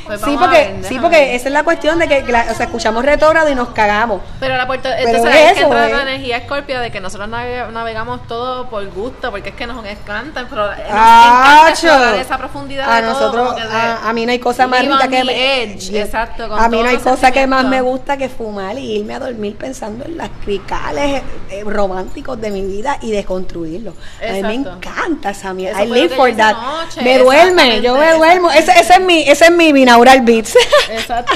[0.08, 2.56] Pues Sí, porque, ver, sí, porque esa es la cuestión de que, que la- o
[2.56, 4.22] sea, escuchamos retrógrado y nos cagamos.
[4.40, 7.30] Pero la puerta, Pero entonces es es que entra la energía escorpio de que nosotros
[7.30, 11.88] nave- navegamos todo por gusto, porque es que nos encantan, pero nos ¡Acho!
[11.88, 15.24] encanta esa profundidad A de nosotros, a, a mí no hay cosa más rica que
[15.24, 18.78] me- edge, exacto, con a mí no hay cosa que más me gusta que fumar
[18.78, 23.94] y irme a dormir pensando en las cricales eh, románticos de mi vida y deconstruirlos.
[24.28, 25.84] A mí me encanta esa mierda.
[25.84, 26.56] I live for that.
[27.02, 28.52] me duerme, yo me duermo.
[28.52, 30.56] Ese, ese es mi, ese es mi binaural beats.
[30.92, 31.34] Exacto.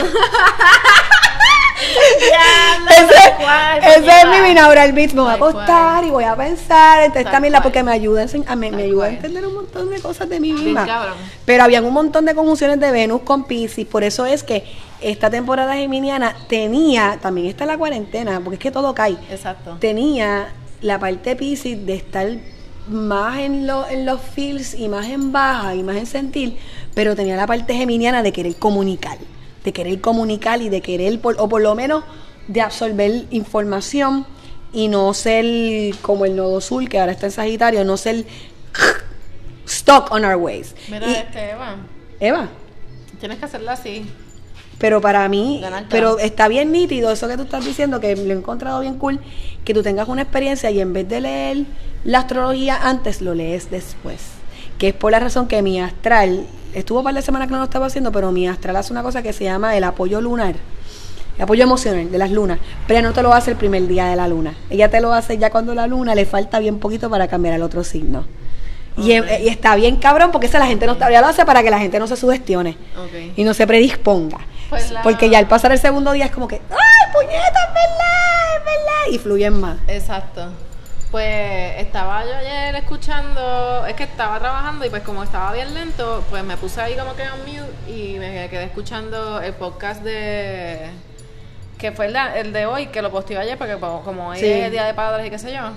[2.90, 5.14] ese ese es mi binaural beats.
[5.14, 7.64] Me voy a acostar y voy a pensar en esta Tal mierda cual.
[7.64, 10.52] porque me ayuda, a me, me ayuda a entender un montón de cosas de mi
[10.54, 10.86] Bien vida.
[10.86, 11.14] cabrón.
[11.46, 14.64] Pero habían un montón de conjunciones de Venus con Pisces, por eso es que
[15.02, 19.78] esta temporada geminiana tenía, también está la cuarentena, porque es que todo cae, Exacto.
[19.80, 22.28] tenía la parte Pisces de estar
[22.88, 26.58] más en, lo- en los feels y más en baja y más en sentir,
[26.94, 29.18] pero tenía la parte geminiana de querer comunicar,
[29.64, 32.04] de querer comunicar y de querer, por- o por lo menos
[32.48, 34.26] de absorber información
[34.74, 38.26] y no ser como el nodo sur, que ahora está en Sagitario, no ser
[39.68, 40.76] stuck on our ways.
[40.90, 41.76] Mira, Y- este, Eva,
[42.20, 42.50] Eva,
[43.20, 44.06] tienes que hacerla así.
[44.78, 48.38] pero para mí, pero está bien nítido eso que tú estás diciendo, que lo he
[48.38, 49.20] encontrado bien cool,
[49.64, 51.58] que tú tengas una experiencia y en vez de leer
[52.04, 54.18] la astrología antes, lo lees después.
[54.80, 57.60] Que es por la razón que mi astral, estuvo un par de semanas que no
[57.60, 60.56] lo estaba haciendo, pero mi astral hace una cosa que se llama el apoyo lunar.
[61.38, 62.60] El apoyo emocional de las lunas.
[62.88, 64.54] Pero ella no te lo hace el primer día de la luna.
[64.70, 67.62] Ella te lo hace ya cuando la luna le falta bien poquito para cambiar al
[67.64, 68.26] otro signo.
[68.98, 71.72] Y, está bien cabrón porque esa la gente no está, ella lo hace para que
[71.72, 72.78] la gente no se sugestione
[73.38, 74.40] y no se predisponga.
[74.70, 77.74] Pues la- Porque ya al pasar el segundo día es como que, ¡ay, puñeta, es
[77.74, 79.14] verdad, es verdad!
[79.14, 79.78] Y fluyen más.
[79.88, 80.50] Exacto.
[81.12, 86.24] Pues estaba yo ayer escuchando, es que estaba trabajando y pues como estaba bien lento,
[86.30, 90.90] pues me puse ahí como que on mute y me quedé escuchando el podcast de
[91.78, 94.40] que fue el de, el de hoy, que lo posteé ayer porque como como hoy
[94.40, 94.46] Sí.
[94.46, 95.72] es Día de Padres y qué sé yo,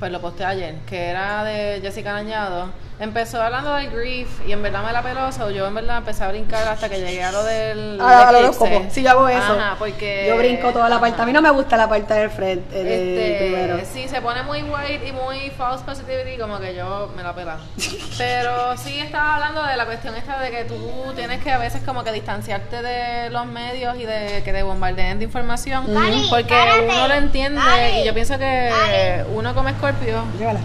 [0.00, 2.70] pues lo posteé ayer, que era de Jessica Arañado.
[3.00, 6.22] Empezó hablando del grief y en verdad me la peló, so yo en verdad empecé
[6.22, 8.44] a brincar hasta que llegué a lo del al eclipse.
[8.44, 8.86] horóscopo.
[8.90, 9.38] Sí, yo hago eso.
[9.40, 11.22] Ajá, porque Yo brinco toda la parte.
[11.22, 13.78] A mí no me gusta la parte del frente, este, primero.
[13.90, 17.56] sí, se pone muy white y muy false positivity, como que yo me la pela.
[18.18, 20.76] Pero sí estaba hablando de la cuestión esta de que tú
[21.16, 25.18] tienes que a veces como que distanciarte de los medios y de que te bombardeen
[25.18, 25.86] de información.
[26.28, 26.84] Porque párate.
[26.86, 27.60] uno lo entiende
[28.02, 30.60] y yo pienso que uno como escorpio, Llévala.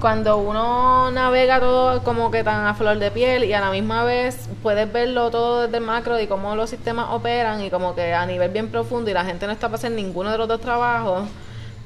[0.00, 4.04] Cuando uno navega todo como que tan a flor de piel y a la misma
[4.04, 8.12] vez puedes verlo todo desde el macro y cómo los sistemas operan y como que
[8.12, 10.60] a nivel bien profundo y la gente no está para hacer ninguno de los dos
[10.60, 11.28] trabajos,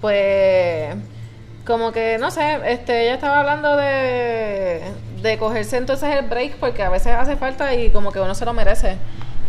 [0.01, 0.97] pues
[1.65, 4.83] como que no sé, este ella estaba hablando de
[5.23, 8.45] de cogerse entonces el break porque a veces hace falta y como que uno se
[8.45, 8.97] lo merece.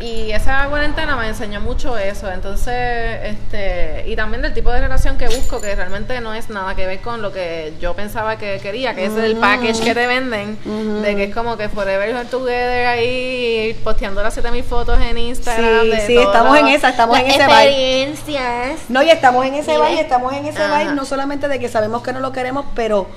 [0.02, 5.18] Y esa cuarentena me enseñó mucho eso, entonces, este, y también del tipo de relación
[5.18, 8.60] que busco, que realmente no es nada que ver con lo que yo pensaba que
[8.62, 10.58] quería, que es el package que te venden,
[11.04, 15.82] de que es como que forever you're together ahí, posteando las 7000 fotos en Instagram.
[15.84, 17.46] Sí, de sí, todo estamos lo- en esa, estamos en ese vibe.
[17.46, 18.80] experiencias.
[18.90, 20.72] No, y estamos en ese baile, estamos en ese Ajá.
[20.72, 23.08] baile, no solamente de que sabemos que no lo queremos, pero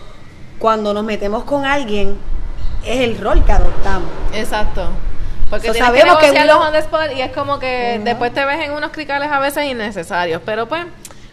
[0.59, 2.17] cuando nos metemos con alguien
[2.87, 4.09] es el rol que adoptamos.
[4.35, 4.89] Exacto.
[5.55, 8.45] Porque So, tienes sabemos que uno- on the spot y es como que después te
[8.45, 10.43] ves en unos cricales a veces innecesarios.
[10.45, 10.85] Pero pues,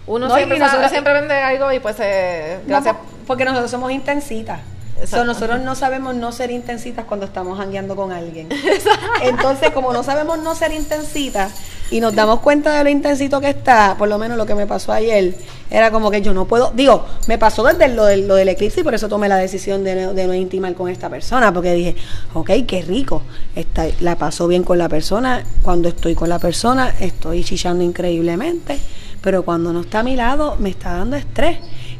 [0.08, 2.96] uno No, siempre, nosotros- siempre vende algo y pues eh, gracias.
[2.96, 4.60] No, porque nosotros somos intensitas.
[5.08, 8.50] So, nosotros no sabemos no ser intensitas cuando estamos jangueando con alguien.
[9.24, 11.52] Entonces, como no sabemos no ser intensitas
[11.92, 14.66] y nos damos cuenta de lo intensito que está, por lo menos lo que me
[14.66, 15.36] pasó ayer,
[15.70, 18.80] era como que yo no puedo, digo, me pasó desde lo del, lo del eclipse
[18.80, 21.74] y por eso tomé la decisión de no, de no intimar con esta persona, porque
[21.74, 21.96] dije,
[22.34, 23.22] ok, qué rico,
[23.56, 28.80] está, la paso bien con la persona, cuando estoy con la persona estoy chillando increíblemente,
[29.22, 31.60] pero cuando no está a mi lado me está dando estrés.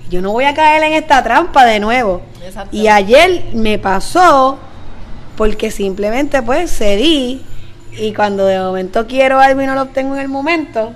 [0.10, 2.22] Yo no voy a caer en esta trampa de nuevo.
[2.44, 2.76] Exacto.
[2.76, 4.58] Y ayer me pasó
[5.38, 7.42] porque simplemente pues cedí
[7.98, 10.94] y cuando de momento quiero algo y no lo obtengo en el momento,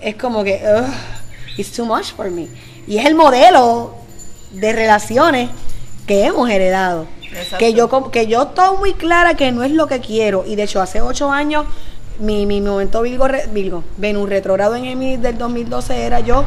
[0.00, 0.86] es como que, ugh,
[1.56, 2.48] it's too much for me.
[2.86, 3.94] Y es el modelo
[4.52, 5.50] de relaciones
[6.06, 7.06] que hemos heredado.
[7.30, 7.58] Exacto.
[7.58, 10.44] Que yo, que yo estoy muy clara que no es lo que quiero.
[10.46, 11.66] Y de hecho, hace ocho años,
[12.18, 16.44] mi, mi momento Virgo, Virgo Venus retrogrado en Emi del 2012 era yo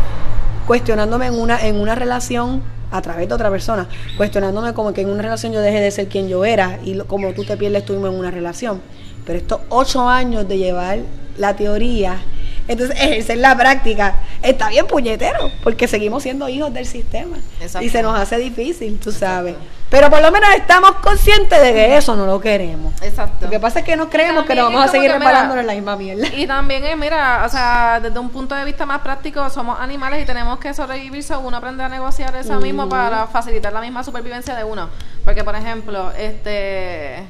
[0.67, 3.87] cuestionándome en una, en una relación a través de otra persona,
[4.17, 7.07] cuestionándome como que en una relación yo dejé de ser quien yo era y lo-
[7.07, 8.81] como tú te pierdes tú mismo en una relación.
[9.25, 10.99] Pero estos ocho años de llevar
[11.37, 12.19] la teoría,
[12.67, 17.37] entonces ejercer la práctica, está bien puñetero, porque seguimos siendo hijos del sistema.
[17.59, 17.85] Exacto.
[17.85, 19.55] Y se nos hace difícil, tú sabes.
[19.89, 22.93] Pero por lo menos estamos conscientes de que eso no lo queremos.
[23.01, 23.45] Exacto.
[23.45, 25.73] Lo que pasa es que nos creemos que nos vamos a seguir reparándonos en la
[25.73, 26.27] misma mierda.
[26.33, 30.23] Y también es, mira, o sea, desde un punto de vista más práctico, somos animales
[30.23, 34.01] y tenemos que sobrevivir, so uno aprende a negociar eso mismo para facilitar la misma
[34.01, 34.87] supervivencia de uno.
[35.25, 37.25] Porque, por ejemplo, este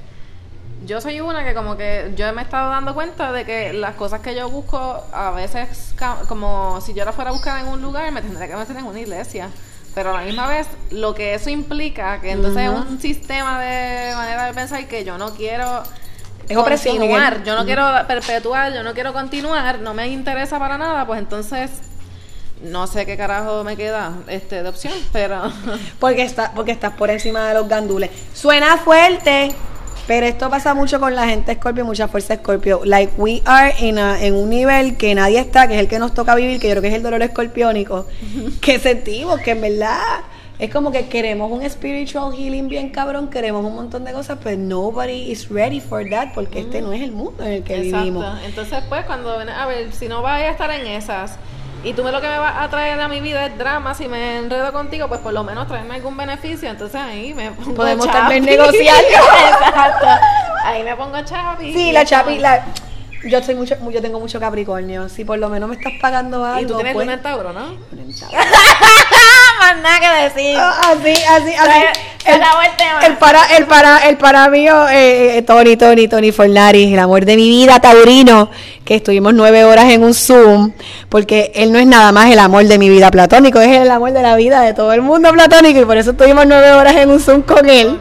[0.86, 3.96] yo soy una que como que yo me he estado dando cuenta de que las
[3.96, 5.94] cosas que yo busco a veces
[6.28, 8.86] como si yo la fuera a buscar en un lugar me tendría que meter en
[8.86, 9.50] una iglesia.
[9.94, 14.16] Pero a la misma vez lo que eso implica que entonces es un sistema de
[14.16, 15.84] manera de pensar que yo no quiero
[16.48, 20.78] Es opresión, continuar, yo no quiero perpetuar, yo no quiero continuar, no me interesa para
[20.78, 21.72] nada, pues entonces
[22.64, 25.52] no sé qué carajo me queda este de opción, pero
[26.00, 28.12] Porque, está, porque estás por encima de los gandules.
[28.34, 29.54] Suena fuerte,
[30.08, 32.82] pero esto pasa mucho con la gente Scorpio, mucha fuerza Scorpio.
[32.84, 36.00] Like we are in a- en un nivel que nadie está, que es el que
[36.00, 38.06] nos toca vivir, que yo creo que es el dolor escorpiónico,
[38.62, 40.00] que sentimos que en verdad
[40.60, 44.58] es como que queremos un spiritual healing bien cabrón, queremos un montón de cosas, pero
[44.58, 48.24] nobody is ready for that porque este no es el mundo en el que vivimos.
[48.24, 48.46] Exacto.
[48.48, 51.38] Entonces, pues, cuando a ver, si no vas a estar en esas
[51.84, 54.08] y tú me lo que me vas a traer a mi vida es drama, si
[54.08, 56.70] me enredo contigo, pues por lo menos traerme algún beneficio.
[56.70, 58.18] Entonces ahí me pongo Podemos chapi.
[58.18, 59.04] también negociar.
[59.04, 60.08] Exacto.
[60.64, 61.74] Ahí me pongo chapi.
[61.74, 62.66] Sí, la chapi, la,
[63.26, 65.10] yo soy mucho, yo tengo mucho Capricornio.
[65.10, 67.52] Si por lo menos me estás pagando algo, Y tú tienes pues- luna en Tauro,
[67.54, 67.62] ¿no?
[67.62, 68.38] Tauro.
[69.74, 70.58] Más nada que decir.
[70.58, 71.72] Ah, Así, así, así.
[72.24, 73.00] Se- se acabó el tema.
[73.08, 77.26] el para, el para, el para mío, eh, eh, Tony, Tony, Tony Fornari, el amor
[77.26, 78.52] de mi vida, Taurino,
[78.86, 80.72] que estuvimos nueve horas en un Zoom,
[81.10, 84.12] porque él no es nada más el amor de mi vida platónico, es el amor
[84.12, 87.10] de la vida de todo el mundo platónico, y por eso estuvimos nueve horas en
[87.10, 88.00] un Zoom con él.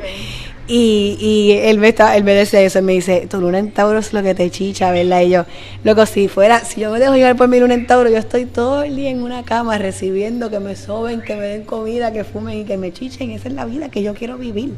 [0.73, 3.73] Y, y él me está, él me decía eso, él me dice, tu luna en
[3.73, 5.23] Tauro es lo que te chicha, ¿verdad?
[5.23, 5.45] Y yo,
[5.83, 8.45] loco, si fuera, si yo me dejo llevar por mi luna en Tauro, yo estoy
[8.45, 12.23] todo el día en una cama recibiendo que me soben, que me den comida, que
[12.23, 13.33] fumen y que me chichen.
[13.33, 14.75] Esa es la vida que yo quiero vivir.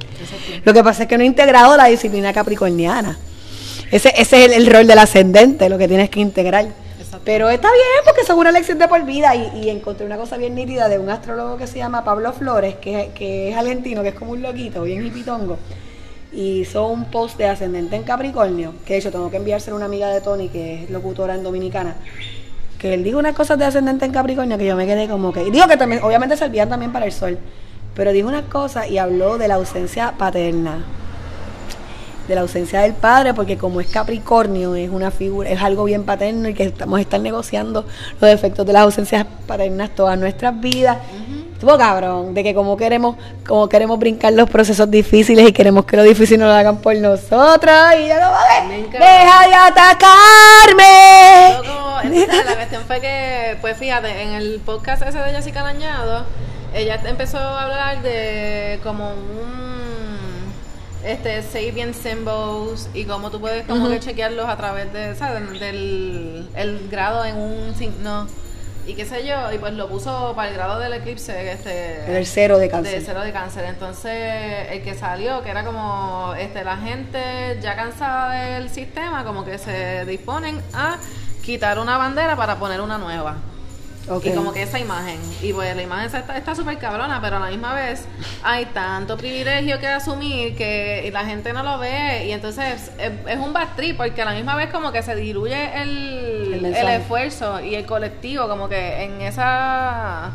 [0.64, 3.18] Lo que pasa es que no he integrado la disciplina capricorniana.
[3.90, 6.68] Ese, ese es el, el rol del ascendente, lo que tienes que integrar.
[7.24, 9.34] Pero está bien, porque son una lección de por vida.
[9.34, 12.76] Y, y encontré una cosa bien nítida de un astrólogo que se llama Pablo Flores,
[12.76, 15.58] que, que es argentino, que es como un loquito, bien hipitongo.
[16.32, 19.78] Y hizo un post de ascendente en Capricornio, que de hecho tengo que enviárselo a
[19.78, 21.96] una amiga de Tony, que es locutora en Dominicana.
[22.78, 25.42] Que él dijo unas cosas de ascendente en Capricornio que yo me quedé como que.
[25.44, 27.38] Y digo que también, obviamente servían también para el sol.
[27.94, 30.82] Pero dijo unas cosas y habló de la ausencia paterna
[32.28, 36.04] de la ausencia del padre, porque como es Capricornio, es una figura, es algo bien
[36.04, 37.84] paterno y que estamos a estar negociando
[38.20, 40.98] los efectos de las ausencias paternas todas nuestras vidas.
[41.52, 43.16] Estuvo cabrón, de que como queremos,
[43.46, 46.96] como queremos brincar los procesos difíciles y queremos que lo difícil no lo hagan por
[46.96, 48.14] nosotros, y que,
[48.68, 48.98] Me encanta.
[48.98, 50.92] deja de atacarme.
[52.02, 56.24] La cuestión fue que, pues fíjate, en el podcast ese de Jessica Lañado,
[56.74, 60.11] ella empezó a hablar de como un
[61.04, 65.60] este Sabian symbols y cómo tú puedes como que chequearlos a través de, ¿sabes?
[65.60, 68.26] del el grado en un signo
[68.84, 72.26] y qué sé yo, y pues lo puso para el grado del eclipse este El
[72.26, 72.98] cero de cáncer.
[72.98, 73.64] de cero de cáncer.
[73.64, 79.44] Entonces, el que salió, que era como este la gente ya cansada del sistema, como
[79.44, 80.98] que se disponen a
[81.44, 83.36] quitar una bandera para poner una nueva.
[84.24, 85.18] Y como que esa imagen.
[85.42, 88.04] Y pues la imagen está súper cabrona, pero a la misma vez
[88.42, 92.26] hay tanto privilegio que asumir que la gente no lo ve.
[92.26, 95.14] Y entonces es, es un bad trip porque a la misma vez como que se
[95.14, 100.32] diluye el, El esfuerzo y el colectivo, como que en esa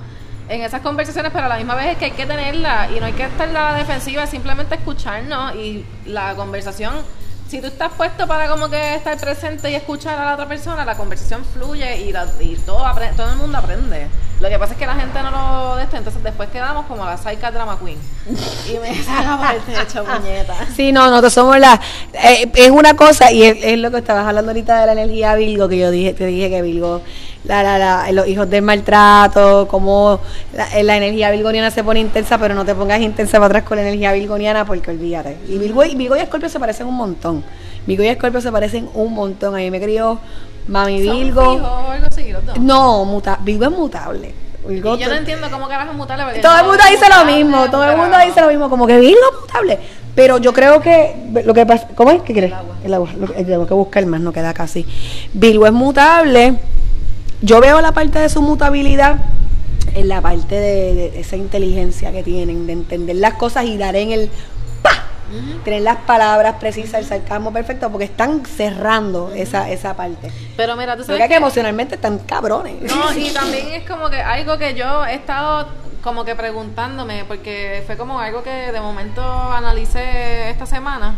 [0.50, 3.06] en esas conversaciones, pero a la misma vez es que hay que tenerla y no
[3.06, 6.94] hay que estar a la defensiva, es simplemente escucharnos y la conversación,
[7.48, 10.84] si tú estás puesto para como que estar presente y escuchar a la otra persona,
[10.86, 14.08] la conversación fluye y, la- y todo, apre- todo el mundo aprende.
[14.40, 17.18] Lo que pasa es que la gente no lo de entonces después quedamos como la
[17.18, 17.98] Saika Drama Queen.
[18.72, 20.54] Y me saca por el techo, puñeta.
[20.76, 21.80] Sí, no, nosotros somos la...
[22.14, 25.34] eh, es una cosa, y es, es lo que estabas hablando ahorita de la energía
[25.36, 27.02] Virgo, que yo dije, te dije que Virgo,
[27.48, 30.20] la, la, la, los hijos del maltrato, como
[30.54, 33.84] la, energía virgoniana se pone intensa, pero no te pongas intensa para atrás con la
[33.84, 35.38] energía virgoniana, porque olvídate.
[35.48, 37.44] Y Virgo, y Virgo y Escorpio se parecen un montón.
[37.86, 39.56] Virgo y Escorpio se parecen un montón.
[39.56, 40.20] A mí me crió
[40.68, 41.42] Mami ¿Son Virgo.
[41.52, 42.58] algo así, los dos?
[42.60, 44.34] No, muta, Virgo es mutable.
[44.68, 46.26] Virgo Y yo no entiendo cómo carajo es mutable.
[46.26, 49.00] porque todo el mundo dice lo mismo, todo el mundo dice lo mismo, como que
[49.00, 49.80] Virgo es mutable.
[50.14, 52.22] Pero yo creo que lo que pasa, ¿cómo es?
[52.24, 52.52] ¿Qué quieres?
[52.84, 53.10] El agua.
[53.18, 54.86] lo que- tengo que buscar más, no queda casi.
[55.32, 56.56] Virgo es mutable.
[57.42, 59.18] Yo veo la parte de su mutabilidad
[59.94, 63.96] en la parte de, de esa inteligencia que tienen, de entender las cosas y dar
[63.96, 64.32] en el
[64.82, 65.04] ¡pa!
[65.64, 70.32] Tener las palabras precisas, el sarcasmo perfecto, porque están cerrando esa, esa parte.
[70.56, 72.82] Pero mira, tú sabes Porque que emocionalmente están cabrones.
[72.82, 75.68] No, y también es como que algo que yo he estado
[76.02, 81.16] como que preguntándome, porque fue como algo que de momento analicé esta semana.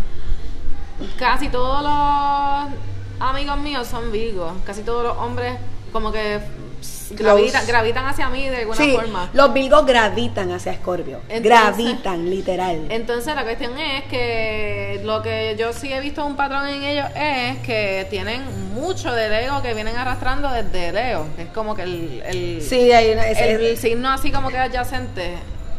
[1.18, 2.74] Casi todos los
[3.20, 5.54] amigos míos son Virgos, casi todos los hombres
[5.92, 6.40] como que
[7.12, 9.30] gravitan, gravitan hacia mí de alguna Sí, forma.
[9.34, 11.20] los Virgos gravitan hacia Escorpio.
[11.42, 12.86] Gravitan, literal.
[12.90, 17.08] Entonces la cuestión es que lo que yo sí he visto un patrón en ellos
[17.16, 22.24] es que tienen mucho del ego que vienen arrastrando desde Leo, es como que el,
[22.26, 23.28] el, sí, hay una.
[23.28, 25.34] ese- el signo así como que adyacente,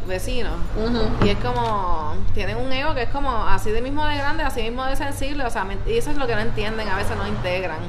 [0.07, 0.49] vecino.
[1.23, 4.61] Y es como, tienen un ego que es como así de mismo de grande, así
[4.63, 7.25] mismo de sensible, o sea, y eso es lo que no entienden, a veces no
[7.27, 7.79] integran.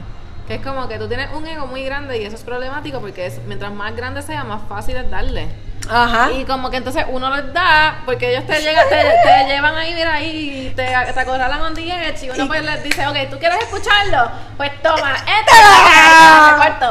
[0.46, 3.26] Que es como que tú tienes un ego muy grande y eso es problemático porque
[3.26, 5.48] es, mientras más grande sea, más fácil es darle.
[5.90, 6.30] Ajá.
[6.32, 9.94] Y como que entonces uno les da, porque ellos te llegan, te, te llevan ahí,
[9.94, 13.16] mira ahí, y te, te acorralan on the edge, y uno pues les dice, ok,
[13.30, 14.30] ¿tú quieres escucharlo?
[14.56, 15.14] Pues toma,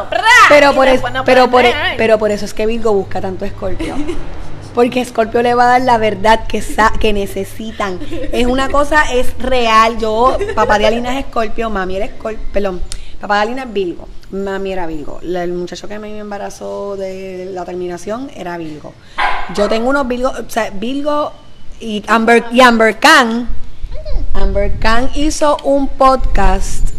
[0.09, 0.21] ¡pra!
[0.49, 1.95] Pero Y por, no pero, por, dejar.
[1.97, 3.95] pero por eso es que Virgo busca tanto a Escorpio.
[4.75, 7.99] Porque Escorpio le va a dar la verdad que, sa- que necesitan.
[8.31, 9.97] Es una cosa, es real.
[9.97, 12.81] Yo, papá de Alina es Escorpio, mami era Escorpio, perdón,
[13.21, 15.19] papá de Alina es Virgo, mami era Virgo.
[15.21, 18.93] El muchacho que me embarazó de la terminación era Virgo.
[19.55, 21.31] Yo tengo unos Virgo, o sea, Virgo
[21.79, 23.47] y Amber, y Amber Khan.
[24.33, 26.89] Amber Khan hizo un podcast.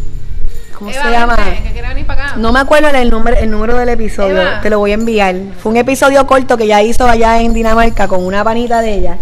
[0.79, 1.35] ¿Cómo Eva, se llama?
[1.35, 2.35] que venir para acá.
[2.37, 4.61] No me acuerdo el número, el número del episodio, Eva.
[4.61, 5.35] te lo voy a enviar.
[5.61, 9.17] Fue un episodio corto que ella hizo allá en Dinamarca con una panita de ella.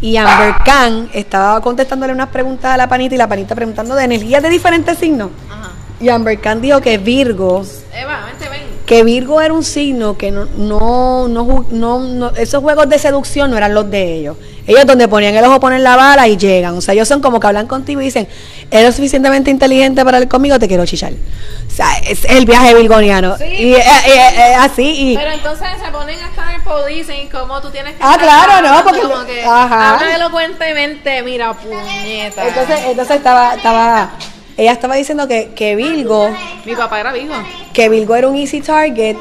[0.00, 4.04] Y Amber Khan estaba contestándole unas preguntas a la panita y la panita preguntando de
[4.04, 5.30] energías de diferentes signos.
[5.48, 5.75] Ajá.
[6.00, 8.60] Y Amber Khan dijo que Virgo, Eva, vente, ven.
[8.84, 12.98] que Virgo era un signo que no, no, no, ju- no, no- esos juegos de
[12.98, 14.36] seducción no eran los de ellos.
[14.66, 16.76] Ellos donde ponían el ojo ponen la bala y llegan.
[16.76, 18.28] O sea, ellos son como que hablan contigo y dicen,
[18.70, 21.12] eres suficientemente inteligente para hablar conmigo, te quiero chichar.
[21.12, 23.38] O sea, es el viaje virgoniano.
[23.38, 23.44] Sí.
[23.44, 27.60] Y eh, eh, eh, así, y Pero entonces se ponen a estar en policing como
[27.62, 29.94] tú tienes que Ah, claro, no, porque- como que ajá.
[29.98, 32.46] habla elocuentemente, mira, puñeta.
[32.48, 34.10] entonces, entonces estaba, estaba,
[34.56, 36.30] ella estaba diciendo que, que Virgo,
[36.64, 37.34] mi papá era vivo.
[37.72, 39.16] que Virgo era un easy target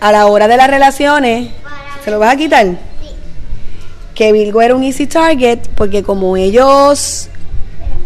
[0.00, 1.50] a la hora de las relaciones.
[2.04, 2.66] ¿Se lo vas a quitar?
[2.66, 2.76] Sí.
[4.14, 7.28] que Virgo era un easy target porque como ellos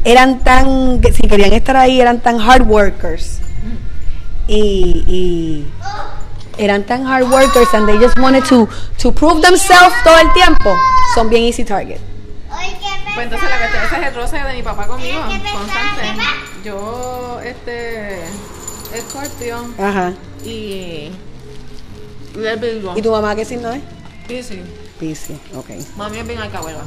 [0.04, 3.38] eran tan, si querían estar ahí, eran tan hard workers
[4.48, 5.66] y, y
[6.56, 8.66] eran tan hard workers and they just wanted to,
[8.98, 10.74] to prove themselves todo el tiempo,
[11.14, 11.98] son bien easy target.
[13.10, 16.22] Oye, ¿qué Pues entonces la cuestión, ese es el roce de mi papá conmigo, constante.
[16.64, 18.22] Yo, este,
[18.98, 20.12] Scorpio Ajá.
[20.44, 21.10] y,
[22.34, 22.94] y el Virgo.
[22.96, 23.82] ¿Y tu mamá qué signo es?
[24.46, 24.62] Sí.
[24.98, 25.70] Piscis, ok.
[25.96, 26.80] Mami es bien alcahuela.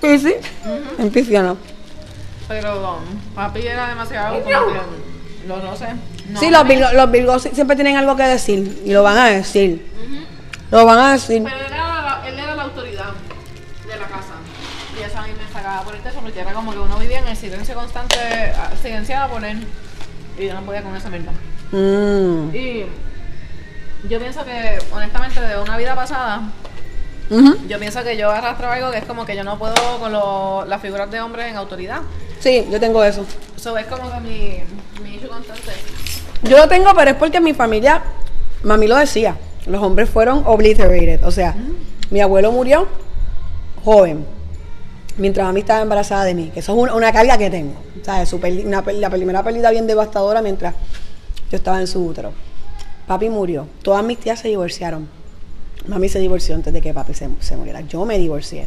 [0.00, 0.36] Piscis,
[0.98, 1.56] en Piscis no.
[2.48, 4.52] Pero um, papi era demasiado como que
[5.46, 5.88] los roces.
[6.28, 9.26] no, sí, los Virgos, los Virgos siempre tienen algo que decir y lo van a
[9.26, 9.86] decir.
[10.70, 11.42] Lo van a decir.
[11.42, 12.99] Pero él era, la, él era la autoridad
[16.30, 18.16] porque era como que uno vivía en el silencio constante,
[18.56, 19.66] ah, silenciado por él.
[20.38, 21.32] Y yo no podía con esa mierda.
[21.72, 22.54] Mm.
[22.54, 22.86] Y
[24.08, 26.42] yo pienso que, honestamente, de una vida pasada,
[27.68, 30.64] yo pienso que yo arrastro algo que es como que yo no puedo con lo-
[30.66, 32.00] las figuras de hombres en autoridad.
[32.38, 33.24] Sí, yo tengo eso.
[33.56, 34.62] Eso es como que mi,
[35.02, 35.72] mi issue constante.
[36.42, 38.02] Yo lo tengo, pero es porque mi familia
[38.62, 41.24] Mami lo decía, los hombres fueron obliterated.
[41.24, 41.54] O sea,
[42.10, 42.88] mi abuelo murió
[43.84, 44.26] joven,
[45.20, 47.74] mientras mami estaba embarazada de mí, que eso es una, una carga que tengo.
[48.04, 48.32] ¿sabes?
[48.34, 50.74] Peli- una la primera pérdida bien devastadora mientras
[51.50, 52.32] yo estaba en su útero.
[53.06, 55.08] Papi murió, todas mis tías se divorciaron.
[55.86, 57.80] Mami se divorció antes de que papi se, se muriera.
[57.82, 58.66] Yo me divorcié.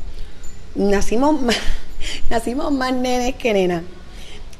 [0.76, 1.56] Nacimos más,
[2.30, 3.84] nacimos más nenes que nenas.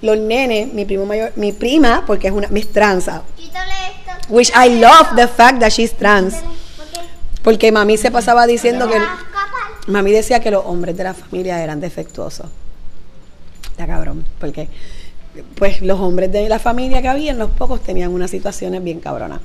[0.02, 4.34] Los nenes, mi primo mayor, mi prima, porque es una, mis transa, Quítale esto.
[4.34, 6.36] which I love the fact that she's trans,
[7.42, 8.98] porque mami se pasaba diciendo que,
[9.88, 12.48] mami decía que los hombres de la familia eran defectuosos.
[13.78, 14.70] Ya cabrón, porque
[15.56, 19.40] pues los hombres de la familia que había, los pocos tenían unas situaciones bien cabronas.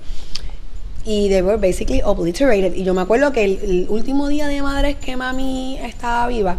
[1.05, 2.75] Y they were basically obliterated.
[2.75, 6.59] Y yo me acuerdo que el, último día de madres que mami estaba viva,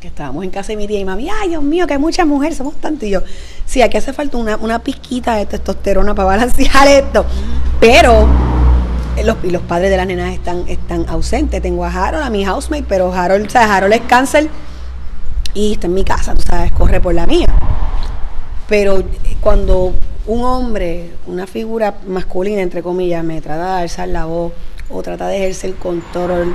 [0.00, 2.26] que estábamos en casa de mi tía y mami, ay Dios mío, que hay muchas
[2.26, 3.22] mujeres, somos tantos.
[3.64, 7.24] Sí, aquí hace falta una, una pizquita de testosterona para balancear esto.
[7.80, 8.47] Pero
[9.24, 11.60] los, y los padres de las nenas están, están ausentes.
[11.62, 14.48] Tengo a Harold, a mi housemate, pero Harold, sea, Harold es cáncer
[15.54, 17.46] y está en mi casa, tú sabes, corre por la mía.
[18.68, 19.06] Pero eh,
[19.40, 19.94] cuando
[20.26, 24.52] un hombre, una figura masculina, entre comillas, me trata de alzar la voz
[24.90, 26.54] o trata de ejercer control,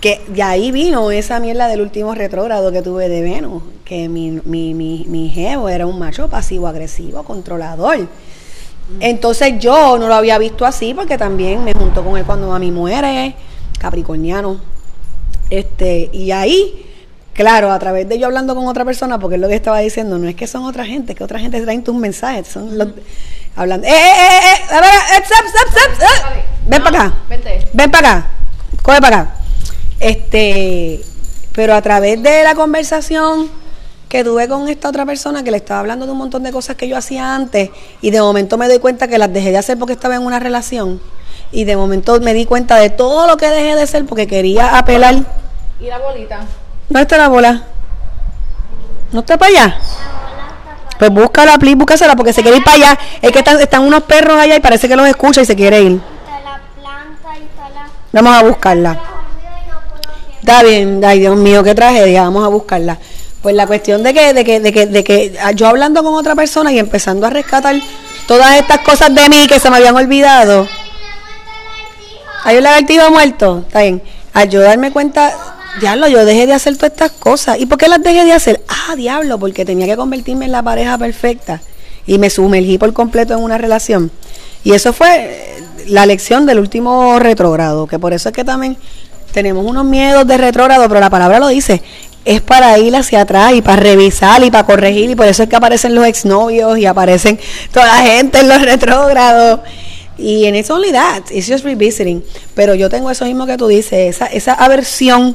[0.00, 4.40] que de ahí vino esa mierda del último retrógrado que tuve de Venus, que mi,
[4.44, 8.08] mi, mi, mi jevo era un macho pasivo-agresivo, controlador.
[9.00, 12.70] Entonces yo no lo había visto así porque también me juntó con él cuando mami
[12.70, 13.34] muere,
[13.78, 14.60] capricorniano.
[15.50, 16.86] Este, y ahí,
[17.32, 20.18] claro, a través de yo hablando con otra persona, porque es lo que estaba diciendo,
[20.18, 22.88] no es que son otra gente, que otra gente traen tus mensajes, son los
[23.56, 23.86] hablando.
[23.86, 24.54] ¡Eh, eh, eh!
[24.70, 26.44] eh, a ver, eh, stop, stop, stop, eh.
[26.66, 27.14] Ven para acá.
[27.28, 27.68] Vente.
[27.72, 28.28] Ven para acá.
[28.82, 29.34] Coge para acá.
[30.00, 31.00] Este,
[31.54, 33.50] pero a través de la conversación
[34.12, 36.76] que tuve con esta otra persona que le estaba hablando de un montón de cosas
[36.76, 37.70] que yo hacía antes
[38.02, 40.38] y de momento me doy cuenta que las dejé de hacer porque estaba en una
[40.38, 41.00] relación
[41.50, 44.76] y de momento me di cuenta de todo lo que dejé de hacer porque quería
[44.76, 45.14] apelar.
[45.80, 46.40] Y la bolita.
[46.90, 47.62] ¿Dónde está la bola?
[49.12, 49.78] ¿No está para allá?
[50.98, 52.98] Pues búscala, please, búscasela porque se quiere ir para allá.
[53.22, 55.80] Es que están, están unos perros allá y parece que los escucha y se quiere
[55.80, 56.02] ir.
[56.28, 57.88] La la...
[58.12, 58.92] Vamos a buscarla.
[58.92, 59.00] la.
[60.40, 62.98] Está bien, ay Dios mío, qué tragedia, vamos a buscarla.
[63.42, 66.34] Pues la cuestión de que, de que, de que, de que yo hablando con otra
[66.34, 67.74] persona y empezando a rescatar
[68.26, 70.66] todas estas cosas de mí que se me habían olvidado.
[72.44, 74.02] Hay un lagartijo muerto, está bien.
[74.32, 75.32] Al yo darme cuenta,
[75.80, 77.58] diablo, yo dejé de hacer todas estas cosas.
[77.58, 78.62] ¿Y por qué las dejé de hacer?
[78.68, 81.60] Ah, diablo, porque tenía que convertirme en la pareja perfecta.
[82.06, 84.10] Y me sumergí por completo en una relación.
[84.64, 88.76] Y eso fue eh, la lección del último retrógrado, que por eso es que también
[89.32, 91.82] tenemos unos miedos de retrógrado, pero la palabra lo dice,
[92.24, 95.48] es para ir hacia atrás y para revisar y para corregir, y por eso es
[95.48, 97.38] que aparecen los exnovios y aparecen
[97.72, 99.60] toda la gente en los retrógrados.
[100.18, 102.22] Y en eso only that, it's just revisiting.
[102.54, 105.34] Pero yo tengo eso mismo que tú dices, esa, esa aversión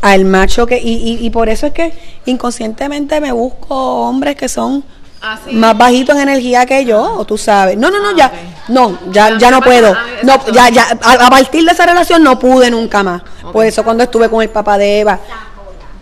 [0.00, 1.92] al macho que, y, y, y por eso es que
[2.26, 3.74] inconscientemente me busco
[4.08, 4.84] hombres que son
[5.20, 5.52] Así.
[5.52, 7.76] más bajitos en energía que yo, o tú sabes.
[7.76, 8.32] No, no, no, Ah, ya,
[8.68, 9.92] no, ya, Ya, ya no puedo.
[9.92, 13.22] ah, No, ya, ya, a, a partir de esa relación no pude nunca más.
[13.52, 15.18] Por eso cuando estuve con el papá de Eva,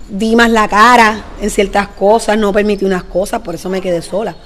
[0.08, 4.02] di más la cara en ciertas cosas, no permití unas cosas, por eso me quedé
[4.02, 4.36] sola.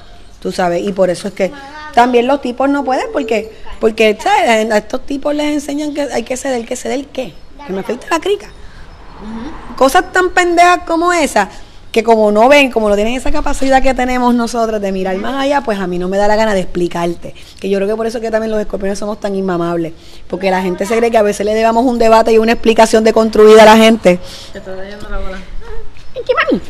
[0.40, 1.52] Tú sabes, y por eso es que
[1.94, 6.36] también los tipos no pueden, porque, porque a estos tipos les enseñan que hay que
[6.36, 7.34] ceder, que ceder qué,
[7.66, 8.48] que me afecta la crica.
[9.76, 11.48] Cosas tan pendejas como esas,
[11.92, 15.42] que como no ven, como no tienen esa capacidad que tenemos nosotros de mirar más
[15.42, 17.34] allá, pues a mí no me da la gana de explicarte.
[17.58, 19.92] Que yo creo que por eso que también los escorpiones somos tan inmamables.
[20.28, 23.02] Porque la gente se cree que a veces le debamos un debate y una explicación
[23.02, 24.20] deconstruida a la gente.
[24.52, 25.38] Te estoy leyendo la bola.
[26.14, 26.62] ¿Qué mami?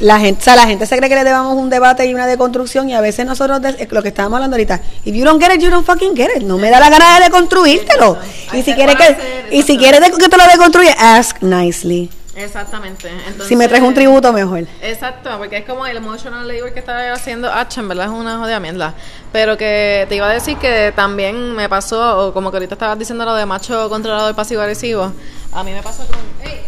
[0.00, 2.26] La gente, o sea, la gente se cree que le debamos un debate y una
[2.26, 5.54] deconstrucción y a veces nosotros, es lo que estábamos hablando ahorita, if you don't get
[5.54, 6.42] it, you don't fucking get it.
[6.42, 8.18] No me da la gana de deconstruírtelo.
[8.52, 12.10] Y si quieres que, y si quieres que te lo deconstruya, ask nicely.
[12.36, 13.08] Exactamente.
[13.08, 14.66] Entonces, Si me traes un tributo, mejor.
[14.82, 18.38] Exacto, porque es como el emotional labor que estaba haciendo H, en verdad es una
[18.38, 18.94] jodida mierda.
[19.32, 22.98] Pero que te iba a decir que también me pasó, o como que ahorita estabas
[22.98, 25.12] diciendo lo de macho controlador pasivo agresivo.
[25.52, 26.18] A mí me pasó con.
[26.46, 26.60] ¡Ey!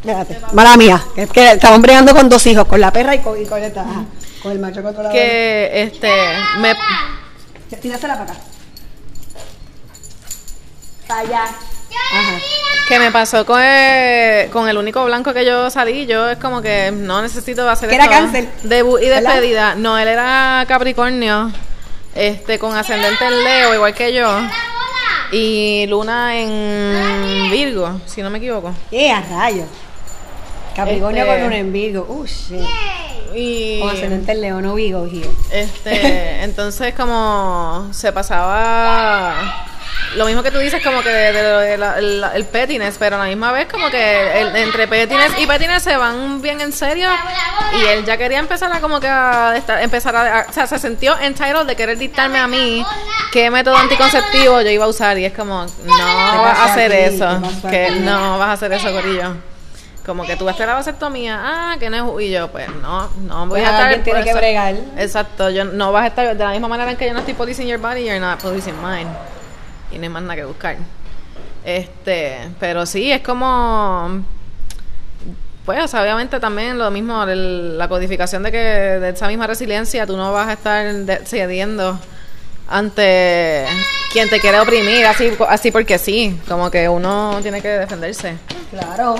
[0.00, 1.02] Espérate, mala mía.
[1.16, 3.84] Es que estamos bregando con dos hijos, con la perra y con, y con esta,
[4.42, 5.12] con el macho controlador.
[5.12, 6.10] Que este.
[6.60, 6.74] Me,
[7.80, 8.40] Tírasela para acá.
[11.06, 11.44] Para allá.
[12.12, 12.38] Ajá.
[12.88, 16.06] que me pasó con el, con el único blanco que yo salí.
[16.06, 18.16] Yo es como que no necesito hacer Que era esto.
[18.16, 18.48] cáncer.
[18.62, 19.32] Debut y ¿Verdad?
[19.32, 19.74] despedida.
[19.74, 21.50] No, él era Capricornio.
[22.14, 24.38] Este, con ascendente en Leo, igual que yo.
[25.32, 28.72] Y Luna en Virgo, si no me equivoco.
[28.92, 29.66] ¡Eh, a rayos!
[30.76, 32.06] Capricornio Este- con un en Virgo.
[32.08, 32.60] Uh, shit.
[33.34, 35.28] Y Con ascendente en León o Vigo, here.
[35.50, 39.66] este, entonces como se pasaba
[40.16, 42.96] lo mismo que tú dices como que de, de lo de la- el, el pettiness,
[42.98, 46.60] pero a la misma vez como que el- entre pettiness y pettiness se van bien
[46.60, 47.08] en serio
[47.76, 50.66] y él ya quería empezar a como que a estar- empezar a, a- o sea,
[50.66, 52.84] se sintió entitled de querer dictarme a mí
[53.32, 56.96] qué método anticonceptivo yo iba a usar y es como no vas a hacer a
[56.98, 59.34] eso, ¿Qué pasó que no vas a hacer eso, gorillo.
[60.06, 62.68] Como que tú vas a hacer la vasectomía, ah, que no es, y yo, pues
[62.68, 63.82] no, no voy Pues a estar.
[63.86, 64.74] alguien tiene que bregar.
[64.98, 67.32] Exacto, yo no vas a estar, de la misma manera en que yo no estoy
[67.32, 69.06] policing your body, you're not policing mine.
[69.94, 70.76] Y no hay más nada que buscar.
[71.64, 74.24] Este, pero sí, es como.
[75.64, 79.46] Pues, o sea, obviamente también lo mismo, el- la codificación de que de esa misma
[79.46, 80.84] resiliencia tú no vas a estar
[81.24, 81.98] cediendo
[82.68, 83.64] ante
[84.12, 88.36] quien te quiere oprimir, así, así porque sí, como que uno tiene que defenderse.
[88.70, 89.14] Claro.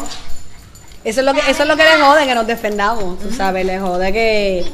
[1.02, 3.64] Eso es lo que eso es lo que le jode que nos defendamos, tú sabes,
[3.64, 4.64] le jode que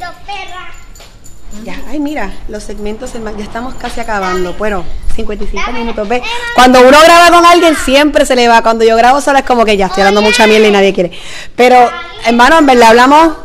[1.65, 4.55] ya, ay, mira, los segmentos ya estamos casi acabando.
[4.55, 4.85] Bueno,
[5.21, 6.23] 55 minutos, ve.
[6.55, 9.65] Cuando uno graba con alguien siempre se le va, cuando yo grabo sola es como
[9.65, 11.11] que ya estoy hablando mucha mierda y nadie quiere.
[11.57, 11.91] Pero
[12.25, 13.37] hermano, en verdad hablamos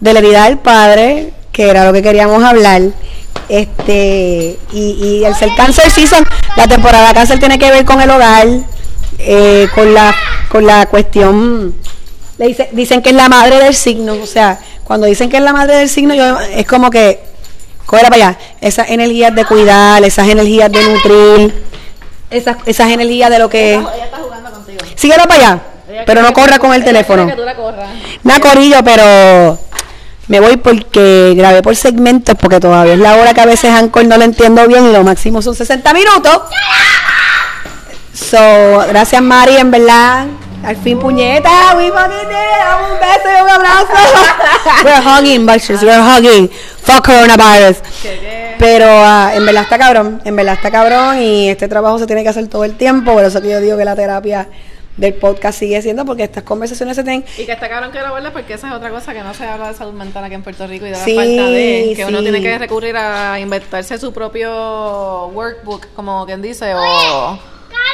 [0.00, 2.82] de la herida del padre, que era lo que queríamos hablar.
[3.48, 6.26] Este, y, y el ser cáncer season,
[6.56, 8.46] la temporada cáncer tiene que ver con el hogar,
[9.18, 10.14] eh, con la
[10.48, 11.74] con la cuestión
[12.38, 15.42] le dice, dicen que es la madre del signo, o sea, cuando dicen que es
[15.42, 17.20] la madre del signo, yo es como que
[17.88, 21.64] cógela para allá, esas energías de cuidar, esas energías de nutrir,
[22.30, 24.78] esas, esas energías de lo que Ella está jugando contigo.
[24.94, 25.62] síguelo para allá,
[26.04, 27.26] pero no corra con el teléfono.
[27.26, 27.88] Que tú la corras.
[28.24, 29.58] Nada, Corillo, pero
[30.26, 34.04] me voy porque grabé por segmentos, porque todavía es la hora que a veces Anchor
[34.04, 36.42] no lo entiendo bien y lo máximo son 60 minutos.
[38.12, 40.26] So, gracias Mari, en verdad.
[40.64, 42.58] Al fin, puñeta, we fucking did.
[42.58, 43.92] Dame un beso y un abrazo.
[44.84, 46.48] we're hugging, bitches, we're hugging.
[46.48, 47.78] Fuck coronavirus.
[48.58, 52.22] Pero ah, en verdad está cabrón, en verdad está cabrón y este trabajo se tiene
[52.22, 54.48] que hacer todo el tiempo, por eso que yo digo que la terapia
[54.98, 58.10] del podcast sigue siendo porque estas conversaciones se tienen Y que está cabrón que lo
[58.10, 60.42] vuelvas porque esa es otra cosa que no se habla de salud mental aquí en
[60.42, 64.12] Puerto Rico y de la falta de que uno tiene que recurrir a inventarse su
[64.12, 67.38] propio workbook, como quien dice, o,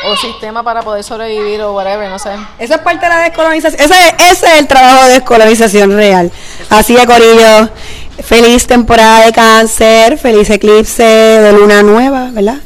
[0.06, 2.30] o sistema para poder sobrevivir o whatever, no sé.
[2.58, 3.80] Eso es parte de la descolonización.
[3.80, 6.30] Ese, ese es el trabajo de descolonización real.
[6.70, 7.70] Así que, Corillo,
[8.22, 12.58] feliz temporada de cáncer, feliz eclipse de luna nueva, ¿verdad?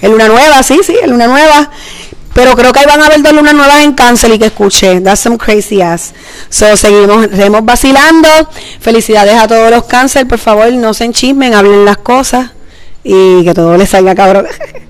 [0.00, 1.70] El luna nueva, sí, sí, el luna nueva.
[2.32, 5.00] Pero creo que ahí van a haber dos lunas nuevas en cáncer y que escuché.
[5.00, 6.14] That's some crazy ass.
[6.48, 8.28] So, seguimos, seguimos vacilando.
[8.80, 10.26] Felicidades a todos los cáncer.
[10.26, 12.50] Por favor, no se enchismen, hablen las cosas
[13.02, 14.46] y que todo les salga cabrón.